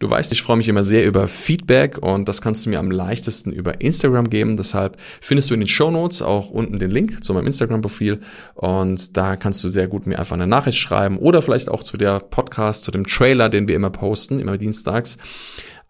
Du 0.00 0.08
weißt, 0.08 0.32
ich 0.32 0.40
freue 0.40 0.56
mich 0.56 0.68
immer 0.68 0.82
sehr 0.82 1.04
über 1.04 1.28
Feedback 1.28 1.98
und 1.98 2.26
das 2.26 2.40
kannst 2.40 2.64
du 2.64 2.70
mir 2.70 2.78
am 2.78 2.90
leichtesten 2.90 3.52
über 3.52 3.82
Instagram 3.82 4.30
geben. 4.30 4.56
Deshalb 4.56 4.96
findest 5.20 5.50
du 5.50 5.54
in 5.54 5.60
den 5.60 5.66
Show 5.66 5.90
Notes 5.90 6.22
auch 6.22 6.48
unten 6.48 6.78
den 6.78 6.90
Link 6.90 7.22
zu 7.22 7.34
meinem 7.34 7.46
Instagram-Profil 7.46 8.20
und 8.54 9.18
da 9.18 9.36
kannst 9.36 9.62
du 9.62 9.68
sehr 9.68 9.88
gut 9.88 10.06
mir 10.06 10.18
einfach 10.18 10.36
eine 10.36 10.46
Nachricht 10.46 10.78
schreiben 10.78 11.18
oder 11.18 11.42
vielleicht 11.42 11.68
auch 11.68 11.82
zu 11.82 11.98
der 11.98 12.18
Podcast, 12.18 12.84
zu 12.84 12.90
dem 12.90 13.06
Trailer, 13.06 13.50
den 13.50 13.68
wir 13.68 13.76
immer 13.76 13.90
posten, 13.90 14.40
immer 14.40 14.56
dienstags 14.56 15.18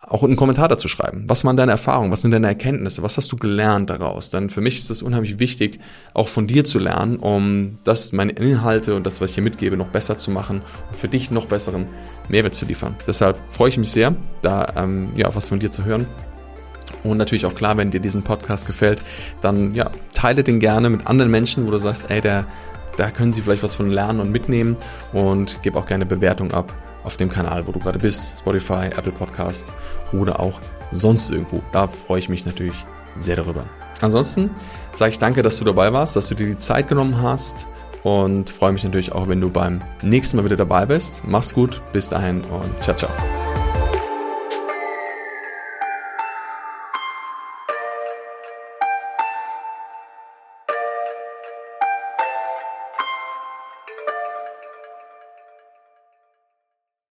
auch 0.01 0.23
einen 0.23 0.37
Kommentar 0.37 0.69
dazu 0.69 0.89
schreiben. 0.89 1.25
Was 1.27 1.45
waren 1.45 1.57
deine 1.57 1.73
Erfahrungen? 1.73 2.11
Was 2.11 2.23
sind 2.23 2.31
deine 2.31 2.47
Erkenntnisse? 2.47 3.03
Was 3.03 3.19
hast 3.19 3.31
du 3.33 3.37
gelernt 3.37 3.91
daraus? 3.91 4.31
Denn 4.31 4.49
für 4.49 4.63
mich 4.63 4.79
ist 4.79 4.91
es 4.91 5.03
unheimlich 5.03 5.39
wichtig, 5.39 5.79
auch 6.15 6.29
von 6.29 6.47
dir 6.47 6.65
zu 6.65 6.79
lernen, 6.79 7.17
um 7.17 7.79
das, 7.85 8.13
meine 8.13 8.33
Inhalte 8.33 8.95
und 8.95 9.05
das, 9.07 9.21
was 9.21 9.31
ich 9.31 9.35
hier 9.35 9.45
mitgebe, 9.45 9.77
noch 9.77 9.89
besser 9.89 10.17
zu 10.17 10.31
machen 10.31 10.63
und 10.89 10.97
für 10.97 11.09
dich 11.09 11.31
noch 11.31 11.47
besseren 11.47 11.87
Mehrwert 12.29 12.55
zu 12.55 12.65
liefern. 12.65 12.97
Deshalb 13.07 13.39
freue 13.51 13.69
ich 13.69 13.77
mich 13.77 13.91
sehr, 13.91 14.15
da 14.41 14.67
ähm, 14.75 15.07
ja 15.17 15.35
was 15.35 15.47
von 15.47 15.61
dir 15.61 15.71
zu 15.71 15.85
hören. 15.85 16.07
Und 17.05 17.19
natürlich 17.19 17.45
auch 17.45 17.55
klar, 17.55 17.77
wenn 17.77 17.91
dir 17.91 18.01
diesen 18.01 18.23
Podcast 18.23 18.67
gefällt, 18.67 19.03
dann 19.43 19.75
ja, 19.75 19.91
teile 20.15 20.43
den 20.43 20.61
gerne 20.61 20.89
mit 20.89 21.07
anderen 21.07 21.31
Menschen, 21.31 21.67
wo 21.67 21.71
du 21.71 21.79
sagst, 21.79 22.07
ey, 22.09 22.23
der, 22.23 22.47
da 22.97 23.11
können 23.11 23.35
sie 23.35 23.43
vielleicht 23.43 23.63
was 23.63 23.77
von 23.77 23.91
lernen 23.91 24.21
und 24.21 24.33
mitnehmen 24.33 24.77
und 25.13 25.59
gib 25.63 25.77
auch 25.77 25.87
gerne 25.87 26.07
Bewertung 26.07 26.53
ab 26.53 26.75
auf 27.05 27.17
dem 27.17 27.31
Kanal, 27.31 27.67
wo 27.67 27.73
du 27.73 27.79
gerade 27.79 27.99
bist, 27.99 28.39
Spotify, 28.39 28.87
Apple 28.97 29.13
Podcast 29.13 29.73
oder 30.13 30.41
auch 30.41 30.61
sonst 30.93 31.31
irgendwo. 31.31 31.63
Da 31.73 31.89
freue 31.89 32.19
ich 32.19 32.29
mich 32.29 32.45
natürlich 32.45 32.85
sehr 33.17 33.37
darüber. 33.37 33.65
Ansonsten 34.01 34.51
sage 34.95 35.13
ich 35.13 35.19
danke, 35.19 35.43
dass 35.43 35.59
du 35.59 35.65
dabei 35.65 35.93
warst, 35.93 36.17
dass 36.17 36.29
du 36.29 36.35
dir 36.35 36.47
die 36.47 36.59
Zeit 36.59 36.89
genommen 36.89 37.21
hast 37.21 37.67
und 38.03 38.51
freue 38.51 38.73
mich 38.73 38.85
natürlich 38.85 39.13
auch, 39.13 39.29
wenn 39.29 39.41
du 39.41 39.51
beim 39.51 39.81
nächsten 40.03 40.37
Mal 40.37 40.45
wieder 40.45 40.57
dabei 40.57 40.87
bist. 40.87 41.23
Mach's 41.27 41.53
gut, 41.53 41.83
bis 41.93 42.09
dahin 42.09 42.43
und 42.43 42.83
ciao, 42.83 42.97
ciao. 42.97 43.11